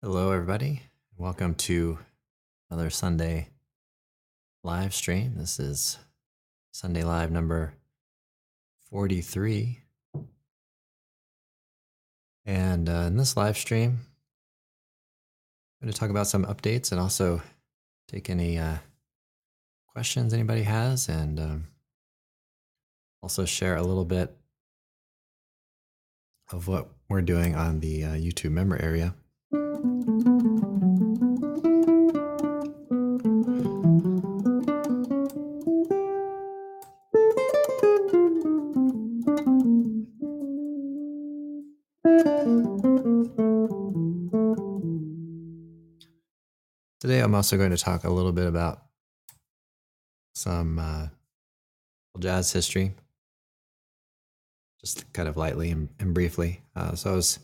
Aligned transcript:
Hello, 0.00 0.30
everybody. 0.30 0.82
Welcome 1.16 1.56
to 1.56 1.98
another 2.70 2.88
Sunday 2.88 3.48
live 4.62 4.94
stream. 4.94 5.34
This 5.36 5.58
is 5.58 5.98
Sunday 6.70 7.02
Live 7.02 7.32
number 7.32 7.74
43. 8.90 9.80
And 12.46 12.88
uh, 12.88 12.92
in 12.92 13.16
this 13.16 13.36
live 13.36 13.58
stream, 13.58 13.98
I'm 15.82 15.86
going 15.86 15.92
to 15.92 15.98
talk 15.98 16.10
about 16.10 16.28
some 16.28 16.44
updates 16.44 16.92
and 16.92 17.00
also 17.00 17.42
take 18.06 18.30
any 18.30 18.56
uh, 18.56 18.76
questions 19.88 20.32
anybody 20.32 20.62
has 20.62 21.08
and 21.08 21.40
um, 21.40 21.66
also 23.20 23.44
share 23.44 23.74
a 23.74 23.82
little 23.82 24.04
bit 24.04 24.32
of 26.52 26.68
what 26.68 26.86
we're 27.08 27.20
doing 27.20 27.56
on 27.56 27.80
the 27.80 28.04
uh, 28.04 28.12
YouTube 28.12 28.52
member 28.52 28.80
area. 28.80 29.12
I'm 47.28 47.34
also 47.34 47.58
going 47.58 47.72
to 47.72 47.76
talk 47.76 48.04
a 48.04 48.10
little 48.10 48.32
bit 48.32 48.46
about 48.46 48.84
some 50.34 50.78
uh, 50.78 51.08
jazz 52.18 52.50
history, 52.50 52.94
just 54.80 55.12
kind 55.12 55.28
of 55.28 55.36
lightly 55.36 55.70
and, 55.70 55.90
and 56.00 56.14
briefly. 56.14 56.62
Uh, 56.74 56.94
so 56.94 57.12
I 57.12 57.14
was, 57.16 57.38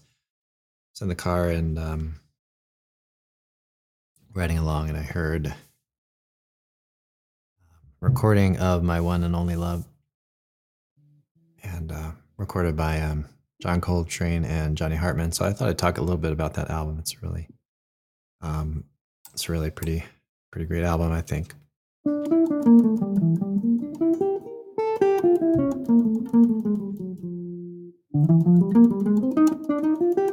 was 0.95 1.03
in 1.03 1.09
the 1.09 1.15
car 1.15 1.51
and 1.51 1.79
um, 1.79 2.15
riding 4.33 4.57
along, 4.57 4.89
and 4.89 4.97
I 4.97 5.03
heard 5.03 5.49
um, 5.49 5.55
recording 8.01 8.57
of 8.57 8.83
my 8.83 9.03
one 9.03 9.23
and 9.23 9.37
only 9.37 9.57
love, 9.57 9.85
and 11.63 11.93
uh, 11.93 12.13
recorded 12.39 12.75
by 12.75 13.03
um, 13.03 13.27
John 13.61 13.83
Coltrane 13.83 14.47
and 14.47 14.79
Johnny 14.79 14.97
Hartman. 14.97 15.33
So 15.33 15.45
I 15.45 15.53
thought 15.53 15.69
I'd 15.69 15.77
talk 15.77 15.99
a 15.99 16.03
little 16.03 16.17
bit 16.17 16.33
about 16.33 16.55
that 16.55 16.71
album. 16.71 16.99
It's 16.99 17.23
really, 17.23 17.49
um, 18.41 18.85
it's 19.35 19.49
really 19.49 19.71
pretty, 19.71 20.05
pretty 20.53 20.67
great 20.67 20.85
album, 20.85 21.11
I 21.11 21.21
think. 21.21 21.55
All 22.07 22.13
right. 30.09 30.24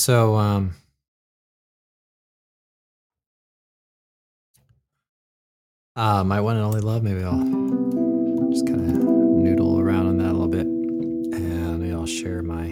So, 0.00 0.36
um, 0.36 0.76
uh, 5.94 6.24
my 6.24 6.40
one 6.40 6.56
and 6.56 6.64
only 6.64 6.80
love, 6.80 7.02
maybe 7.02 7.22
I'll 7.22 7.36
just 8.50 8.66
kind 8.66 8.80
of 8.80 8.96
noodle 8.96 9.78
around 9.78 10.06
on 10.06 10.16
that 10.16 10.30
a 10.30 10.32
little 10.32 10.48
bit 10.48 10.64
and 10.64 11.80
maybe 11.80 11.92
I'll 11.92 12.06
share 12.06 12.42
my 12.42 12.68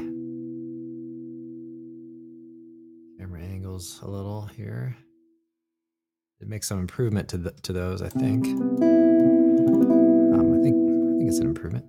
camera 3.19 3.43
angles 3.43 4.01
a 4.01 4.09
little 4.09 4.47
here. 4.47 4.97
It 6.41 6.49
makes 6.49 6.67
some 6.67 6.79
improvement 6.79 7.29
to 7.29 7.37
the, 7.37 7.51
to 7.51 7.75
those, 7.75 8.01
I 8.01 8.09
think. 8.09 8.47
Um, 8.47 8.81
I 10.59 10.63
think 10.63 10.75
I 10.75 11.19
think 11.19 11.29
it's 11.29 11.41
an 11.41 11.49
improvement. 11.49 11.85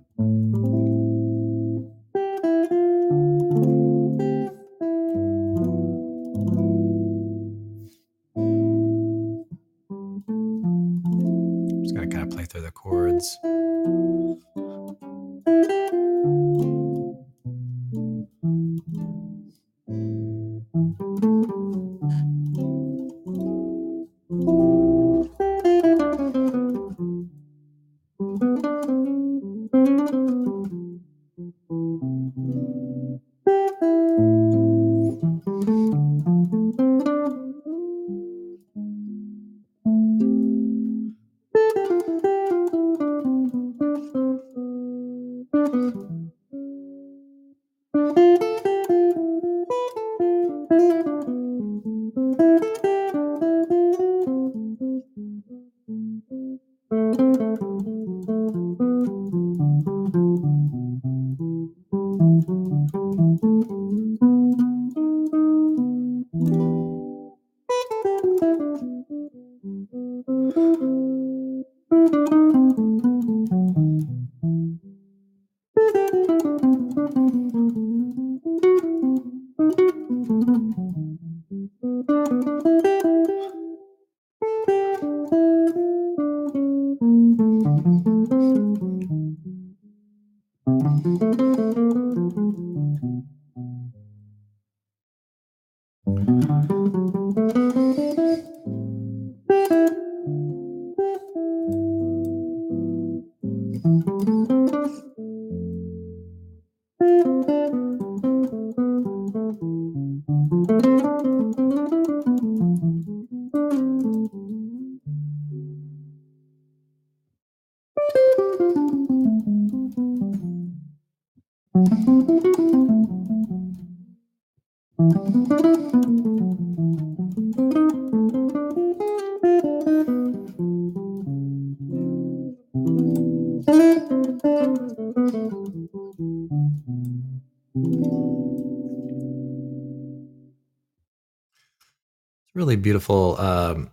Really 142.70 142.80
beautiful 142.80 143.36
um, 143.40 143.90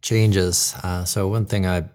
changes. 0.00 0.74
Uh, 0.82 1.04
so 1.04 1.28
one 1.28 1.44
thing 1.44 1.66
I, 1.66 1.78
as 1.78 1.86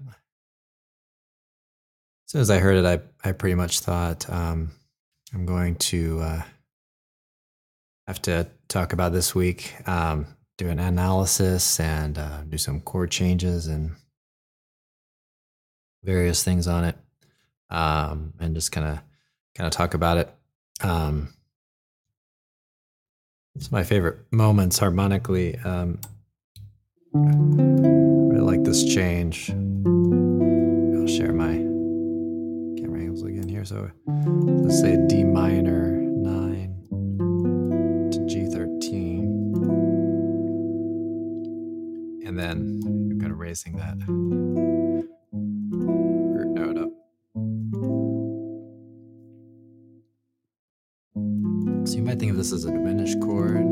soon 2.27 2.41
as 2.41 2.51
I 2.51 2.59
heard 2.59 2.77
it, 2.77 2.85
I 2.85 2.99
I 3.27 3.31
pretty 3.31 3.55
much 3.55 3.79
thought 3.79 4.29
um, 4.29 4.69
I'm 5.33 5.47
going 5.47 5.75
to 5.75 6.19
uh, 6.19 6.43
have 8.05 8.21
to 8.23 8.47
talk 8.67 8.93
about 8.93 9.11
this 9.11 9.33
week. 9.33 9.73
Um, 9.87 10.27
do 10.59 10.69
an 10.69 10.77
analysis 10.77 11.79
and 11.79 12.19
uh, 12.19 12.43
do 12.43 12.59
some 12.59 12.81
chord 12.81 13.09
changes 13.09 13.65
and 13.65 13.95
various 16.03 16.43
things 16.43 16.67
on 16.67 16.83
it, 16.83 16.95
um, 17.71 18.33
and 18.39 18.53
just 18.53 18.71
kind 18.71 18.85
of 18.85 18.99
kind 19.55 19.65
of 19.65 19.71
talk 19.71 19.95
about 19.95 20.17
it. 20.19 20.29
It's 23.55 23.71
my 23.71 23.83
favorite 23.83 24.19
moments 24.31 24.79
harmonically. 24.79 25.57
Um, 25.57 25.99
I 27.13 27.19
really 27.19 28.39
like 28.39 28.63
this 28.63 28.83
change. 28.83 29.49
I'll 29.49 31.07
share 31.07 31.33
my 31.33 31.53
camera 32.79 33.01
angles 33.01 33.23
again 33.23 33.49
here. 33.49 33.65
So 33.65 33.89
let's 34.07 34.79
say 34.79 34.97
D 35.07 35.23
minor 35.23 35.91
9 35.91 38.09
to 38.11 38.19
G13. 38.19 39.19
And 42.25 42.39
then 42.39 42.79
you're 43.09 43.19
kind 43.19 43.33
of 43.33 43.39
raising 43.39 43.75
that 43.77 43.97
this 52.41 52.51
is 52.51 52.65
a 52.65 52.71
diminished 52.71 53.19
chord, 53.19 53.67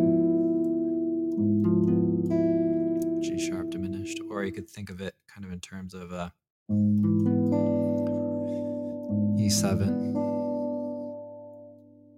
G 3.24 3.50
sharp 3.50 3.72
diminished, 3.72 4.20
or 4.30 4.44
you 4.44 4.52
could 4.52 4.70
think 4.70 4.92
of 4.92 5.02
it 5.02 5.16
kind 5.28 5.44
of 5.44 5.52
in 5.52 5.60
terms 5.60 5.96
of 5.96 6.14
uh, 6.14 6.30
E7 9.40 9.82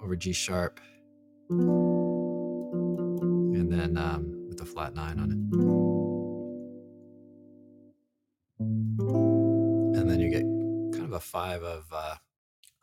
over 0.03 0.17
G 0.17 0.33
sharp, 0.33 0.81
and 1.49 1.61
then 3.71 3.95
um, 3.95 4.47
with 4.49 4.59
a 4.59 4.65
flat 4.65 4.93
nine 4.93 5.19
on 5.19 5.31
it. 5.31 5.37
And 9.97 10.09
then 10.09 10.19
you 10.19 10.29
get 10.29 10.43
kind 10.99 11.05
of 11.05 11.13
a 11.13 11.21
five 11.21 11.63
of 11.63 11.85
uh, 11.93 12.15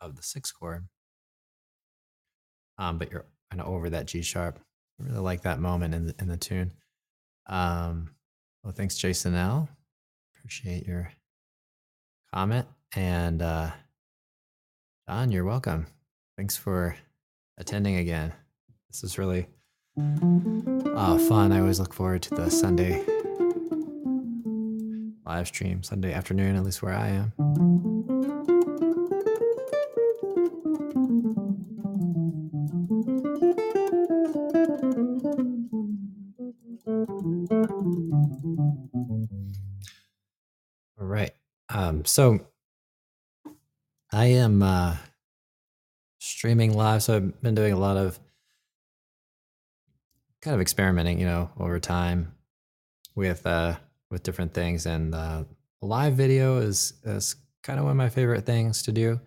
of 0.01 0.15
the 0.15 0.23
sixth 0.23 0.55
chord, 0.59 0.87
um, 2.79 2.97
but 2.97 3.11
you're 3.11 3.27
kind 3.49 3.61
of 3.61 3.67
over 3.67 3.89
that 3.89 4.05
G 4.05 4.21
sharp. 4.21 4.59
I 4.99 5.05
really 5.05 5.19
like 5.19 5.41
that 5.43 5.59
moment 5.59 5.95
in 5.95 6.07
the, 6.07 6.15
in 6.19 6.27
the 6.27 6.37
tune. 6.37 6.71
Um, 7.47 8.11
well, 8.63 8.73
thanks, 8.73 8.97
Jason 8.97 9.35
L. 9.35 9.69
Appreciate 10.35 10.85
your 10.85 11.11
comment. 12.33 12.67
And 12.95 13.41
uh, 13.41 13.71
John, 15.07 15.31
you're 15.31 15.45
welcome. 15.45 15.87
Thanks 16.37 16.57
for 16.57 16.95
attending 17.57 17.97
again. 17.97 18.33
This 18.89 19.03
is 19.03 19.17
really 19.17 19.47
uh, 19.97 21.17
fun. 21.17 21.51
I 21.51 21.59
always 21.59 21.79
look 21.79 21.93
forward 21.93 22.21
to 22.23 22.35
the 22.35 22.49
Sunday 22.49 23.03
live 25.25 25.47
stream, 25.47 25.83
Sunday 25.83 26.11
afternoon, 26.11 26.55
at 26.55 26.63
least 26.63 26.81
where 26.81 26.95
I 26.95 27.09
am. 27.09 28.58
All 40.99 41.07
right. 41.07 41.31
Um, 41.69 42.03
so 42.03 42.45
I 44.11 44.25
am 44.25 44.61
uh, 44.61 44.97
streaming 46.19 46.73
live. 46.75 47.03
So 47.03 47.15
I've 47.15 47.41
been 47.41 47.55
doing 47.55 47.71
a 47.71 47.79
lot 47.79 47.95
of 47.95 48.19
kind 50.41 50.55
of 50.55 50.61
experimenting, 50.61 51.19
you 51.19 51.25
know, 51.25 51.51
over 51.57 51.79
time 51.79 52.33
with 53.15 53.45
uh, 53.45 53.75
with 54.11 54.23
different 54.23 54.53
things, 54.53 54.85
and 54.85 55.15
uh, 55.15 55.43
live 55.81 56.15
video 56.15 56.57
is 56.57 56.93
is 57.05 57.35
kind 57.63 57.79
of 57.79 57.85
one 57.85 57.91
of 57.91 57.97
my 57.97 58.09
favorite 58.09 58.45
things 58.45 58.83
to 58.83 58.91
do. 58.91 59.21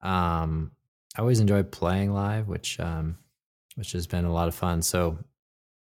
Um, 0.00 0.72
I 1.16 1.20
always 1.20 1.40
enjoy 1.40 1.62
playing 1.62 2.12
live, 2.12 2.48
which 2.48 2.80
um, 2.80 3.18
which 3.74 3.92
has 3.92 4.06
been 4.06 4.24
a 4.24 4.32
lot 4.32 4.48
of 4.48 4.54
fun. 4.54 4.80
So 4.80 5.18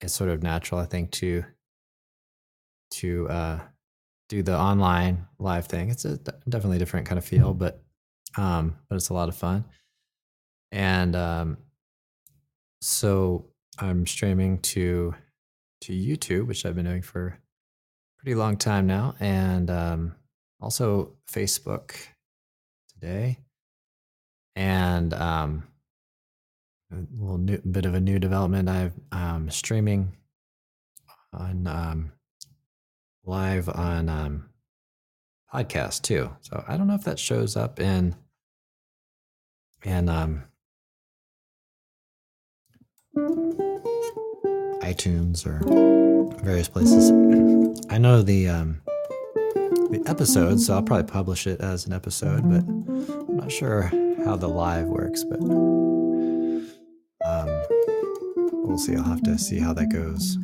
it's 0.01 0.13
sort 0.13 0.30
of 0.30 0.44
natural, 0.44 0.80
I 0.80 0.86
think, 0.86 1.10
to 1.13 1.45
to 2.92 3.30
uh, 3.30 3.60
do 4.30 4.44
the 4.44 4.57
online 4.57 5.27
live 5.39 5.68
thing. 5.68 5.89
It's 5.89 6.06
a 6.06 6.18
d- 6.18 6.31
definitely 6.50 6.77
a 6.77 6.80
different 6.80 7.07
kind 7.07 7.18
of 7.18 7.25
feel, 7.25 7.54
but 7.54 7.81
um, 8.38 8.77
but 8.89 8.95
it's 8.95 9.10
a 9.10 9.13
lot 9.13 9.30
of 9.30 9.36
fun. 9.36 9.66
And 10.72 11.16
um, 11.16 11.57
so 12.81 13.45
I'm 13.80 14.06
streaming 14.06 14.60
to 14.60 15.16
to 15.81 15.94
YouTube, 15.94 16.48
which 16.48 16.66
I've 16.66 16.75
been 16.75 16.86
doing 16.86 17.01
for 17.01 17.27
a 17.27 17.38
pretty 18.22 18.36
long 18.36 18.57
time 18.57 18.88
now, 18.88 19.16
and 19.19 19.69
um, 19.69 20.16
also 20.60 21.13
Facebook 21.31 21.95
today. 22.94 23.39
And 24.57 25.13
um, 25.13 25.63
a 26.92 26.95
little 27.18 27.38
new, 27.38 27.57
bit 27.57 27.86
of 27.86 27.94
a 27.94 28.00
new 28.00 28.19
development. 28.19 28.69
I'm 28.69 28.94
um, 29.12 29.50
streaming 29.50 30.16
on 31.33 31.68
um, 31.68 32.12
live 33.25 33.69
on 33.69 34.10
um, 34.10 34.50
podcast 35.54 36.01
too. 36.01 36.36
So 36.42 36.63
I 36.68 36.77
don't 36.77 36.88
know 36.88 36.95
if 36.95 37.04
that 37.04 37.19
shows 37.19 37.56
up 37.56 37.80
in 37.80 38.16
in 39.83 40.10
um, 40.10 40.44
iTunes 44.81 45.45
or 45.45 45.60
various 46.44 46.68
places. 46.68 47.12
I 47.89 47.98
know 47.98 48.22
the 48.22 48.50
um, 48.50 48.81
the 49.91 50.03
episode, 50.08 50.60
so 50.60 50.75
I'll 50.75 50.84
probably 50.84 51.12
publish 51.12 51.48
it 51.48 51.62
as 51.62 51.86
an 51.86 51.94
episode, 51.94 52.44
but 52.50 52.63
I'm 52.63 53.38
not 53.38 53.51
sure 53.51 53.84
how 54.25 54.36
the 54.36 54.50
live 54.50 54.88
works. 54.88 55.24
But 55.24 55.39
um, 57.25 57.50
we'll 58.63 58.77
see. 58.77 58.96
I'll 58.96 59.03
have 59.03 59.24
to 59.24 59.38
see 59.38 59.60
how 59.60 59.74
that 59.74 59.89
goes. 59.89 60.38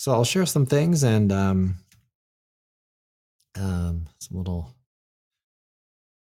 So 0.00 0.12
I'll 0.12 0.24
share 0.24 0.46
some 0.46 0.64
things 0.64 1.02
and 1.02 1.30
um, 1.30 1.74
um, 3.54 4.06
some 4.18 4.38
little 4.38 4.74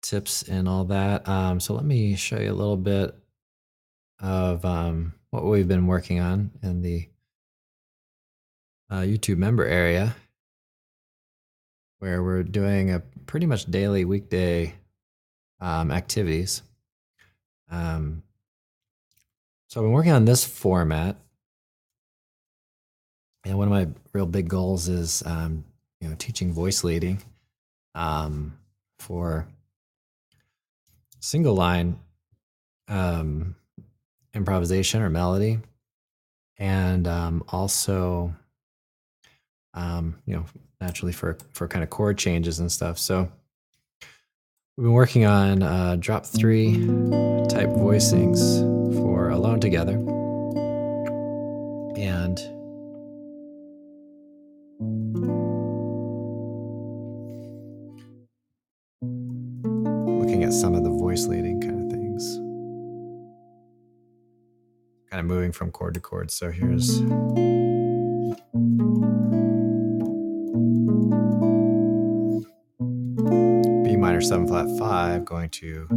tips 0.03 0.43
and 0.43 0.69
all 0.69 0.83
that. 0.85 1.27
Um, 1.27 1.59
so 1.59 1.73
let 1.73 1.83
me 1.83 2.15
show 2.15 2.37
you 2.37 2.51
a 2.51 2.53
little 2.53 2.77
bit 2.77 3.15
of 4.19 4.63
um, 4.63 5.15
what 5.31 5.43
we've 5.43 5.67
been 5.67 5.87
working 5.87 6.19
on 6.19 6.51
in 6.61 6.83
the 6.83 7.09
uh, 8.91 8.99
YouTube 8.99 9.37
member 9.37 9.65
area, 9.65 10.15
where 11.97 12.21
we're 12.21 12.43
doing 12.43 12.91
a 12.91 12.99
pretty 13.25 13.47
much 13.47 13.65
daily 13.65 14.05
weekday 14.05 14.75
um, 15.59 15.89
activities. 15.89 16.61
Um, 17.71 18.21
so 19.67 19.81
I've 19.81 19.85
been 19.85 19.93
working 19.93 20.11
on 20.11 20.25
this 20.25 20.45
format, 20.45 21.17
and 23.45 23.57
one 23.57 23.67
of 23.67 23.73
my 23.73 23.87
real 24.13 24.25
big 24.25 24.47
goals 24.47 24.87
is 24.87 25.23
um, 25.25 25.63
you 25.99 26.09
know 26.09 26.15
teaching 26.17 26.53
voice 26.53 26.83
leading 26.83 27.21
um, 27.95 28.57
for 28.99 29.47
single 31.19 31.55
line 31.55 31.97
um, 32.87 33.55
improvisation 34.33 35.01
or 35.01 35.09
melody, 35.09 35.59
and 36.57 37.07
um, 37.07 37.43
also 37.49 38.33
um, 39.73 40.15
you 40.25 40.35
know 40.35 40.45
naturally 40.81 41.13
for 41.13 41.37
for 41.53 41.67
kind 41.67 41.83
of 41.83 41.89
chord 41.89 42.17
changes 42.17 42.59
and 42.59 42.71
stuff. 42.71 42.97
So 42.97 43.31
we've 44.77 44.85
been 44.85 44.93
working 44.93 45.25
on 45.25 45.63
uh, 45.63 45.95
drop 45.99 46.25
three 46.25 46.73
type 47.47 47.69
voicings 47.69 48.59
for 48.97 49.29
alone 49.29 49.59
together, 49.59 49.97
I'm 65.23 65.29
moving 65.29 65.53
from 65.53 65.71
chord 65.71 65.93
to 65.93 66.01
chord. 66.01 66.31
So 66.31 66.51
here's. 66.51 66.99
B 66.99 67.05
minor 73.95 74.19
7 74.19 74.45
flat 74.49 74.67
5 74.77 75.23
going 75.23 75.49
to 75.51 75.87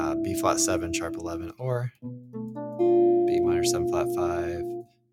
uh, 0.00 0.14
B 0.22 0.32
flat 0.40 0.58
7 0.58 0.94
sharp 0.94 1.16
11 1.16 1.52
or 1.58 1.92
B 2.00 3.40
minor 3.40 3.62
7 3.62 3.90
flat 3.90 4.06
5 4.16 4.62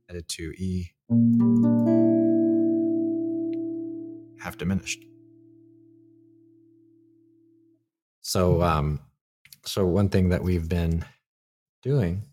added 0.09 0.29
to 0.29 0.53
E 0.57 0.93
half 4.39 4.57
diminished. 4.57 5.03
So 8.21 8.61
um 8.61 9.01
so 9.65 9.85
one 9.85 10.07
thing 10.07 10.29
that 10.29 10.43
we've 10.43 10.69
been 10.69 11.03
doing 11.81 12.23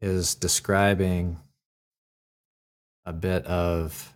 is 0.00 0.34
describing 0.34 1.38
a 3.04 3.12
bit 3.12 3.44
of 3.46 4.14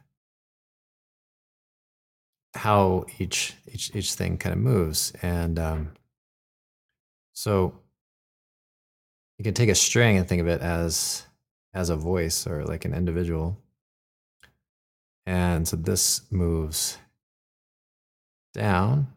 how 2.55 3.05
each 3.19 3.55
each 3.71 3.95
each 3.95 4.15
thing 4.15 4.39
kind 4.39 4.53
of 4.53 4.61
moves. 4.61 5.13
And 5.23 5.59
um, 5.59 5.93
so 7.33 7.75
you 9.39 9.45
can 9.45 9.55
take 9.55 9.69
a 9.69 9.75
string 9.75 10.17
and 10.17 10.29
think 10.29 10.41
of 10.41 10.49
it 10.49 10.61
as 10.61 11.27
as 11.73 11.91
a 11.91 11.97
voice 11.97 12.47
or 12.47 12.65
like 12.65 12.85
an 12.85 12.95
individual. 12.95 13.59
And 15.27 15.67
so 15.67 15.77
this 15.77 16.23
moves 16.31 16.99
down 18.53 19.09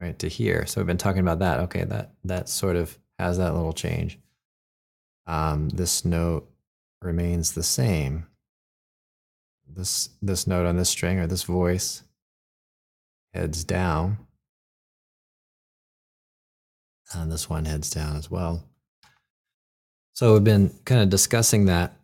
right 0.00 0.18
to 0.18 0.28
here. 0.28 0.66
So 0.66 0.80
we've 0.80 0.86
been 0.86 0.96
talking 0.96 1.20
about 1.20 1.38
that. 1.40 1.60
Okay 1.60 1.84
that 1.84 2.12
that 2.24 2.48
sort 2.48 2.76
of 2.76 2.98
has 3.18 3.38
that 3.38 3.54
little 3.54 3.72
change 3.72 4.18
um, 5.26 5.68
this 5.70 6.04
note 6.04 6.48
remains 7.02 7.52
the 7.52 7.62
same 7.62 8.26
this 9.68 10.10
this 10.22 10.46
note 10.46 10.66
on 10.66 10.76
this 10.76 10.88
string 10.88 11.18
or 11.18 11.26
this 11.26 11.42
voice 11.42 12.02
heads 13.34 13.64
down. 13.64 14.18
And 17.14 17.32
this 17.32 17.48
one 17.48 17.64
heads 17.64 17.90
down 17.90 18.16
as 18.16 18.30
well. 18.30 18.64
So 20.12 20.34
we've 20.34 20.44
been 20.44 20.78
kind 20.84 21.00
of 21.00 21.08
discussing 21.08 21.66
that. 21.66 21.94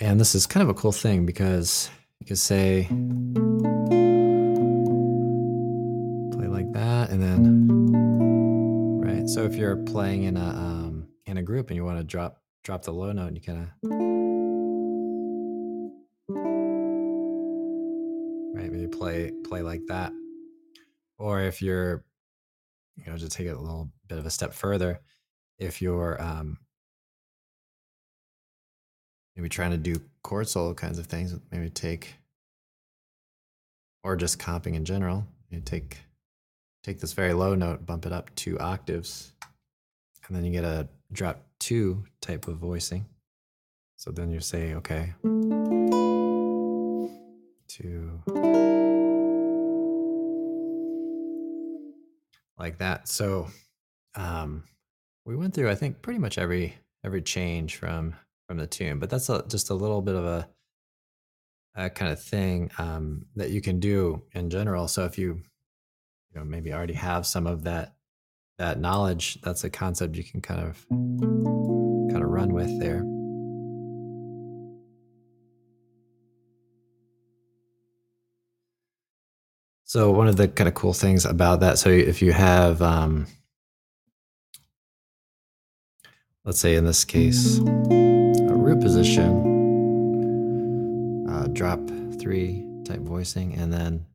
And 0.00 0.20
this 0.20 0.34
is 0.34 0.46
kind 0.46 0.62
of 0.62 0.68
a 0.68 0.74
cool 0.74 0.92
thing 0.92 1.24
because 1.24 1.88
you 2.18 2.26
could 2.26 2.38
say, 2.38 2.88
play 6.32 6.48
like 6.48 6.72
that, 6.72 7.10
and 7.10 7.22
then, 7.22 7.51
right? 9.22 9.30
So 9.30 9.44
if 9.44 9.54
you're 9.54 9.76
playing 9.76 10.24
in 10.24 10.36
a, 10.36 10.48
um, 10.48 11.08
in 11.26 11.36
a 11.36 11.42
group 11.42 11.68
and 11.68 11.76
you 11.76 11.84
want 11.84 11.98
to 11.98 12.04
drop, 12.04 12.40
drop 12.64 12.82
the 12.82 12.92
low 12.92 13.12
note, 13.12 13.34
you 13.34 13.40
kind 13.40 13.58
of, 13.58 13.68
right? 18.54 18.70
Maybe 18.70 18.88
play, 18.88 19.32
play 19.44 19.62
like 19.62 19.82
that. 19.88 20.12
Or 21.18 21.40
if 21.40 21.62
you're, 21.62 22.04
you 22.96 23.10
know, 23.10 23.16
to 23.16 23.28
take 23.28 23.46
it 23.46 23.56
a 23.56 23.60
little 23.60 23.90
bit 24.08 24.18
of 24.18 24.26
a 24.26 24.30
step 24.30 24.52
further, 24.52 25.00
if 25.58 25.80
you're 25.80 26.20
um, 26.20 26.58
maybe 29.36 29.48
trying 29.48 29.70
to 29.70 29.78
do 29.78 30.00
chord 30.22 30.48
solo 30.48 30.74
kinds 30.74 30.98
of 30.98 31.06
things, 31.06 31.34
maybe 31.50 31.70
take, 31.70 32.14
or 34.02 34.16
just 34.16 34.40
comping 34.40 34.74
in 34.74 34.84
general, 34.84 35.24
you 35.48 35.60
take 35.60 35.98
take 36.82 37.00
this 37.00 37.12
very 37.12 37.32
low 37.32 37.54
note, 37.54 37.86
bump 37.86 38.06
it 38.06 38.12
up 38.12 38.34
two 38.34 38.58
octaves, 38.58 39.32
and 40.26 40.36
then 40.36 40.44
you 40.44 40.52
get 40.52 40.64
a 40.64 40.88
drop 41.12 41.44
two 41.58 42.04
type 42.20 42.48
of 42.48 42.56
voicing. 42.56 43.06
So 43.96 44.10
then 44.10 44.30
you 44.30 44.40
say, 44.40 44.74
okay, 44.74 45.14
two. 47.68 48.22
like 52.62 52.78
that. 52.78 53.08
So 53.08 53.48
um, 54.14 54.64
we 55.26 55.36
went 55.36 55.52
through, 55.52 55.70
I 55.70 55.74
think, 55.74 56.00
pretty 56.00 56.18
much 56.18 56.38
every 56.38 56.76
every 57.04 57.20
change 57.20 57.76
from 57.76 58.14
from 58.48 58.58
the 58.58 58.66
tune, 58.66 58.98
but 58.98 59.10
that's 59.10 59.28
a, 59.28 59.44
just 59.48 59.70
a 59.70 59.74
little 59.74 60.00
bit 60.00 60.14
of 60.14 60.24
a, 60.24 60.48
a 61.74 61.90
kind 61.90 62.12
of 62.12 62.22
thing 62.22 62.70
um, 62.78 63.26
that 63.36 63.50
you 63.50 63.60
can 63.60 63.80
do 63.80 64.22
in 64.32 64.48
general. 64.48 64.88
So 64.88 65.04
if 65.04 65.18
you 65.18 65.42
you 66.32 66.40
know 66.40 66.44
maybe 66.44 66.72
already 66.72 66.94
have 66.94 67.26
some 67.26 67.46
of 67.46 67.64
that 67.64 67.94
that 68.58 68.78
knowledge, 68.78 69.40
that's 69.42 69.64
a 69.64 69.70
concept 69.70 70.16
you 70.16 70.22
can 70.22 70.40
kind 70.40 70.60
of 70.60 70.86
kind 70.88 72.22
of 72.22 72.28
run 72.28 72.52
with 72.52 72.78
there. 72.80 73.02
So 79.84 80.10
one 80.10 80.28
of 80.28 80.36
the 80.36 80.48
kind 80.48 80.68
of 80.68 80.74
cool 80.74 80.92
things 80.94 81.24
about 81.26 81.60
that, 81.60 81.78
so 81.78 81.90
if 81.90 82.22
you 82.22 82.32
have, 82.32 82.80
um, 82.80 83.26
let's 86.44 86.60
say 86.60 86.76
in 86.76 86.86
this 86.86 87.04
case, 87.04 87.58
a 87.58 88.54
root 88.54 88.80
position, 88.80 89.50
uh, 91.28 91.48
drop 91.48 91.80
three 92.18 92.64
type 92.86 93.00
voicing, 93.00 93.54
and 93.54 93.70
then 93.70 94.06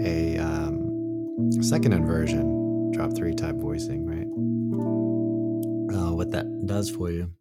a 0.00 0.38
um, 0.38 1.62
second 1.62 1.92
inversion, 1.92 2.90
drop 2.92 3.14
three 3.14 3.34
type 3.34 3.56
voicing, 3.56 4.06
right? 4.06 4.26
Uh, 5.96 6.12
what 6.12 6.30
that 6.30 6.46
does 6.66 6.90
for 6.90 7.10
you 7.10 7.32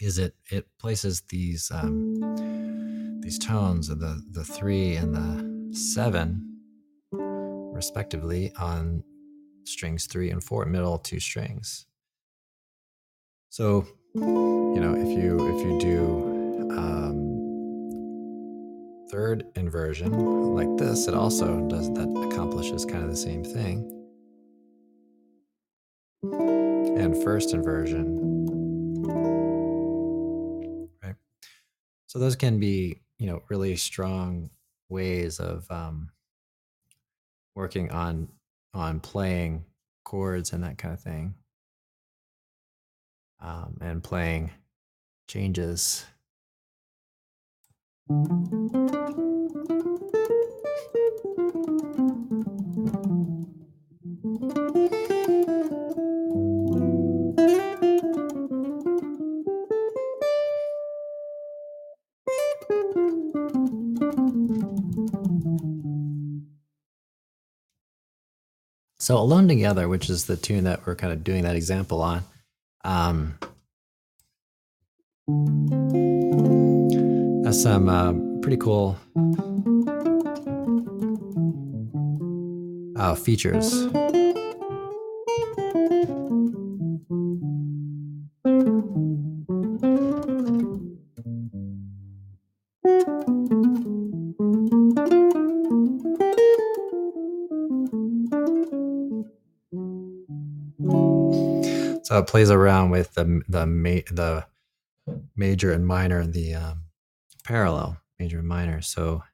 is 0.00 0.18
it 0.18 0.34
it 0.50 0.66
places 0.78 1.22
these 1.28 1.70
um, 1.72 3.20
these 3.20 3.38
tones 3.38 3.88
of 3.88 4.00
the, 4.00 4.22
the 4.30 4.44
three 4.44 4.96
and 4.96 5.14
the 5.14 5.76
seven, 5.76 6.58
respectively, 7.12 8.52
on 8.58 9.04
strings 9.64 10.06
three 10.06 10.30
and 10.30 10.42
four, 10.42 10.64
middle 10.66 10.98
two 10.98 11.20
strings. 11.20 11.86
So, 13.50 13.86
you 14.14 14.80
know, 14.80 14.94
if 14.94 15.08
you 15.08 15.36
if 15.54 15.66
you 15.66 15.78
do 15.78 16.70
um, 16.76 17.29
third 19.10 19.44
inversion 19.56 20.54
like 20.54 20.76
this, 20.76 21.08
it 21.08 21.14
also 21.14 21.60
does 21.68 21.88
that 21.94 22.28
accomplishes 22.30 22.84
kind 22.84 23.02
of 23.02 23.10
the 23.10 23.16
same 23.16 23.42
thing. 23.42 23.96
And 26.22 27.20
first 27.22 27.52
inversion, 27.52 28.46
right? 31.02 31.16
So 32.06 32.18
those 32.18 32.36
can 32.36 32.60
be 32.60 33.00
you 33.18 33.26
know 33.26 33.42
really 33.48 33.76
strong 33.76 34.50
ways 34.88 35.40
of 35.40 35.70
um, 35.70 36.10
working 37.54 37.90
on 37.90 38.28
on 38.74 39.00
playing 39.00 39.64
chords 40.04 40.52
and 40.52 40.64
that 40.64 40.78
kind 40.78 40.94
of 40.94 41.00
thing 41.00 41.34
um, 43.40 43.78
and 43.80 44.02
playing 44.02 44.50
changes 45.28 46.04
So 48.10 48.16
Alone 69.18 69.46
Together, 69.46 69.88
which 69.88 70.10
is 70.10 70.26
the 70.26 70.36
tune 70.36 70.64
that 70.64 70.84
we're 70.84 70.96
kind 70.96 71.12
of 71.12 71.22
doing 71.22 71.44
that 71.44 71.54
example 71.54 72.02
on, 72.02 72.24
um, 72.82 73.38
has 77.50 77.60
some 77.60 77.88
uh, 77.88 78.12
pretty 78.42 78.56
cool 78.56 78.96
uh, 82.96 83.16
features. 83.16 83.68
So 102.04 102.18
it 102.18 102.26
plays 102.28 102.52
around 102.52 102.90
with 102.90 103.14
the 103.14 103.42
the 103.48 103.66
ma- 103.66 104.06
the 104.12 104.46
major 105.34 105.72
and 105.72 105.84
minor 105.84 106.20
and 106.20 106.32
the 106.32 106.54
um, 106.54 106.89
parallel, 107.50 107.98
major 108.20 108.38
and 108.38 108.46
minor. 108.46 108.80
So 108.80 109.24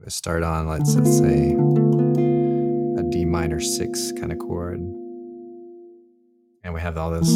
we 0.00 0.08
start 0.08 0.42
on, 0.42 0.66
let's, 0.66 0.94
let's 0.94 1.18
say, 1.18 1.50
a 2.98 3.02
D 3.10 3.26
minor 3.26 3.60
six 3.60 4.10
kind 4.12 4.32
of 4.32 4.38
chord. 4.38 4.78
And 4.78 6.72
we 6.72 6.80
have 6.80 6.96
all 6.96 7.10
those 7.10 7.30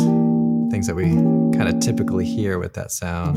things 0.71 0.87
that 0.87 0.95
we 0.95 1.11
kind 1.55 1.69
of 1.69 1.81
typically 1.81 2.25
hear 2.25 2.59
with 2.59 2.73
that 2.73 2.91
sound. 2.91 3.37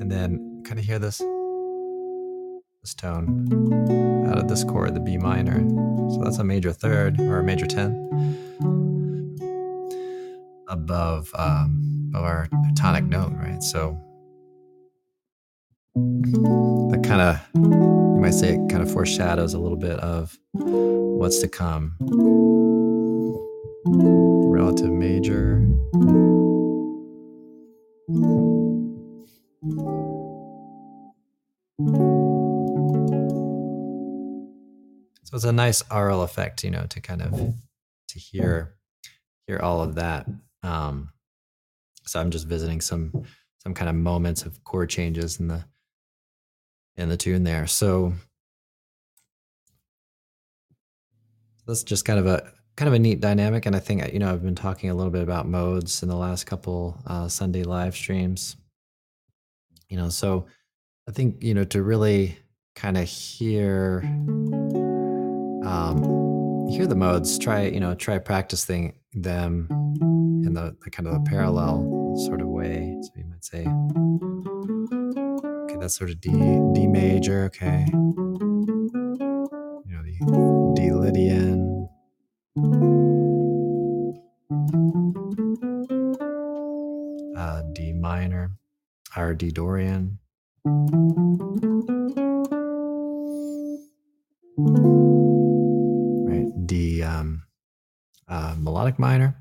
And 0.00 0.12
then 0.12 0.62
kind 0.64 0.78
of 0.78 0.84
hear 0.84 1.00
this 1.00 1.20
this 2.86 2.94
tone 2.94 4.28
out 4.30 4.38
of 4.38 4.46
this 4.46 4.62
chord, 4.62 4.94
the 4.94 5.00
B 5.00 5.18
minor. 5.18 5.58
So 6.12 6.20
that's 6.22 6.38
a 6.38 6.44
major 6.44 6.72
third 6.72 7.20
or 7.20 7.40
a 7.40 7.42
major 7.42 7.66
10 7.66 9.34
above 10.68 11.32
um, 11.36 12.12
above 12.14 12.24
our 12.24 12.48
tonic 12.76 13.02
note, 13.06 13.32
right? 13.32 13.60
So 13.60 14.00
that 15.96 17.02
kind 17.02 17.20
of 17.20 17.40
you 17.54 18.20
might 18.20 18.34
say 18.34 18.54
it 18.54 18.70
kind 18.70 18.84
of 18.84 18.92
foreshadows 18.92 19.52
a 19.54 19.58
little 19.58 19.78
bit 19.78 19.98
of 19.98 20.38
what's 20.52 21.40
to 21.40 21.48
come. 21.48 21.96
Relative 24.48 24.92
major. 24.92 25.66
So 35.26 35.34
it's 35.34 35.44
a 35.44 35.52
nice 35.52 35.82
aural 35.90 36.22
effect, 36.22 36.62
you 36.62 36.70
know, 36.70 36.86
to 36.88 37.00
kind 37.00 37.20
of 37.20 37.32
to 37.32 38.18
hear 38.18 38.76
hear 39.48 39.58
all 39.58 39.82
of 39.82 39.96
that. 39.96 40.26
Um, 40.62 41.10
so 42.04 42.20
I'm 42.20 42.30
just 42.30 42.46
visiting 42.46 42.80
some 42.80 43.24
some 43.58 43.74
kind 43.74 43.88
of 43.88 43.96
moments 43.96 44.44
of 44.44 44.62
chord 44.62 44.88
changes 44.88 45.40
in 45.40 45.48
the 45.48 45.64
in 46.96 47.08
the 47.08 47.16
tune 47.16 47.42
there. 47.42 47.66
So 47.66 48.12
that's 51.66 51.82
just 51.82 52.04
kind 52.04 52.20
of 52.20 52.26
a 52.26 52.52
kind 52.76 52.86
of 52.86 52.94
a 52.94 52.98
neat 53.00 53.20
dynamic, 53.20 53.66
and 53.66 53.74
I 53.74 53.80
think 53.80 54.12
you 54.12 54.20
know 54.20 54.32
I've 54.32 54.44
been 54.44 54.54
talking 54.54 54.90
a 54.90 54.94
little 54.94 55.10
bit 55.10 55.22
about 55.22 55.48
modes 55.48 56.04
in 56.04 56.08
the 56.08 56.16
last 56.16 56.44
couple 56.44 57.02
uh, 57.04 57.26
Sunday 57.26 57.64
live 57.64 57.96
streams. 57.96 58.56
You 59.88 59.96
know, 59.96 60.08
so 60.08 60.46
I 61.08 61.10
think 61.10 61.42
you 61.42 61.52
know 61.52 61.64
to 61.64 61.82
really 61.82 62.38
kind 62.76 62.96
of 62.96 63.08
hear 63.08 64.02
um, 65.66 66.68
hear 66.70 66.86
the 66.86 66.94
modes. 66.94 67.38
Try 67.38 67.66
you 67.66 67.80
know 67.80 67.94
try 67.94 68.18
practicing 68.18 68.94
them 69.12 69.68
in 70.44 70.54
the, 70.54 70.76
the 70.82 70.90
kind 70.90 71.08
of 71.08 71.14
a 71.14 71.20
parallel 71.20 72.14
sort 72.26 72.40
of 72.40 72.48
way. 72.48 72.96
So 73.02 73.10
you 73.16 73.24
might 73.26 73.44
say, 73.44 73.66
okay, 75.64 75.76
that's 75.80 75.96
sort 75.96 76.10
of 76.10 76.20
D 76.20 76.30
D 76.74 76.86
major. 76.86 77.44
Okay, 77.44 77.86
you 77.90 77.94
know 79.92 80.02
the 80.02 80.72
D 80.76 80.92
Lydian. 80.92 81.88
Uh, 87.36 87.62
D 87.72 87.92
minor, 87.92 88.56
or 89.16 89.34
D 89.34 89.50
Dorian. 89.50 90.18
Uh, 98.28 98.54
melodic 98.58 98.98
minor. 98.98 99.36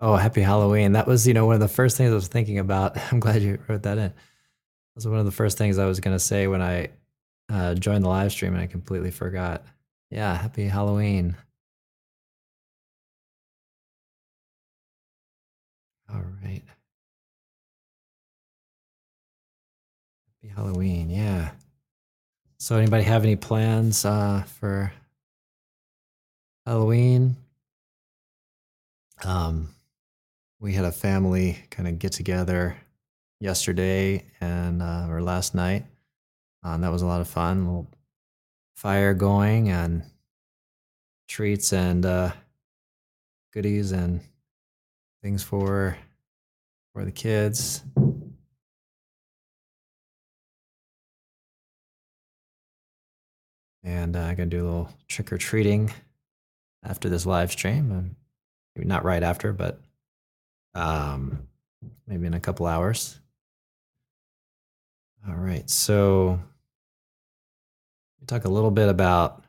Oh, 0.00 0.14
happy 0.16 0.42
Halloween. 0.42 0.92
That 0.92 1.06
was, 1.08 1.26
you 1.26 1.34
know, 1.34 1.46
one 1.46 1.54
of 1.54 1.60
the 1.60 1.68
first 1.68 1.96
things 1.96 2.10
I 2.12 2.14
was 2.14 2.28
thinking 2.28 2.58
about. 2.58 2.96
I'm 3.12 3.20
glad 3.20 3.42
you 3.42 3.58
wrote 3.68 3.82
that 3.82 3.98
in. 3.98 4.08
That 4.10 4.14
was 4.94 5.08
one 5.08 5.18
of 5.18 5.24
the 5.26 5.32
first 5.32 5.58
things 5.58 5.78
I 5.78 5.86
was 5.86 6.00
going 6.00 6.14
to 6.14 6.20
say 6.20 6.46
when 6.46 6.62
I 6.62 6.90
uh, 7.48 7.74
joined 7.74 8.04
the 8.04 8.08
live 8.08 8.32
stream 8.32 8.54
and 8.54 8.62
I 8.62 8.66
completely 8.66 9.10
forgot. 9.10 9.64
Yeah, 10.10 10.34
happy 10.36 10.66
Halloween. 10.66 11.36
All 16.10 16.22
right. 16.42 16.62
Happy 20.42 20.54
Halloween. 20.54 21.10
Yeah. 21.10 21.50
So, 22.60 22.76
anybody 22.76 23.04
have 23.04 23.22
any 23.22 23.36
plans 23.36 24.04
uh, 24.04 24.42
for 24.58 24.92
Halloween? 26.66 27.36
Um, 29.24 29.68
we 30.58 30.72
had 30.72 30.84
a 30.84 30.90
family 30.90 31.58
kind 31.70 31.88
of 31.88 32.00
get 32.00 32.10
together 32.10 32.76
yesterday 33.38 34.24
and 34.40 34.82
uh, 34.82 35.06
or 35.08 35.22
last 35.22 35.54
night. 35.54 35.84
Uh, 36.64 36.70
and 36.70 36.82
that 36.82 36.90
was 36.90 37.02
a 37.02 37.06
lot 37.06 37.20
of 37.20 37.28
fun. 37.28 37.58
A 37.58 37.60
little 37.60 37.86
fire 38.74 39.14
going 39.14 39.68
and 39.68 40.02
treats 41.28 41.72
and 41.72 42.04
uh, 42.04 42.32
goodies 43.52 43.92
and 43.92 44.20
things 45.22 45.44
for 45.44 45.96
for 46.92 47.04
the 47.04 47.12
kids. 47.12 47.84
And 53.88 54.16
uh, 54.16 54.20
I'm 54.20 54.34
gonna 54.34 54.50
do 54.50 54.60
a 54.60 54.68
little 54.68 54.92
trick 55.08 55.32
or 55.32 55.38
treating 55.38 55.90
after 56.84 57.08
this 57.08 57.24
live 57.24 57.50
stream. 57.50 57.90
Um, 57.90 58.16
maybe 58.76 58.86
not 58.86 59.02
right 59.02 59.22
after, 59.22 59.54
but 59.54 59.80
um, 60.74 61.48
maybe 62.06 62.26
in 62.26 62.34
a 62.34 62.40
couple 62.40 62.66
hours. 62.66 63.18
All 65.26 65.36
right. 65.36 65.68
So 65.70 66.38
we 68.20 68.26
talk 68.26 68.44
a 68.44 68.50
little 68.50 68.70
bit 68.70 68.90
about 68.90 69.42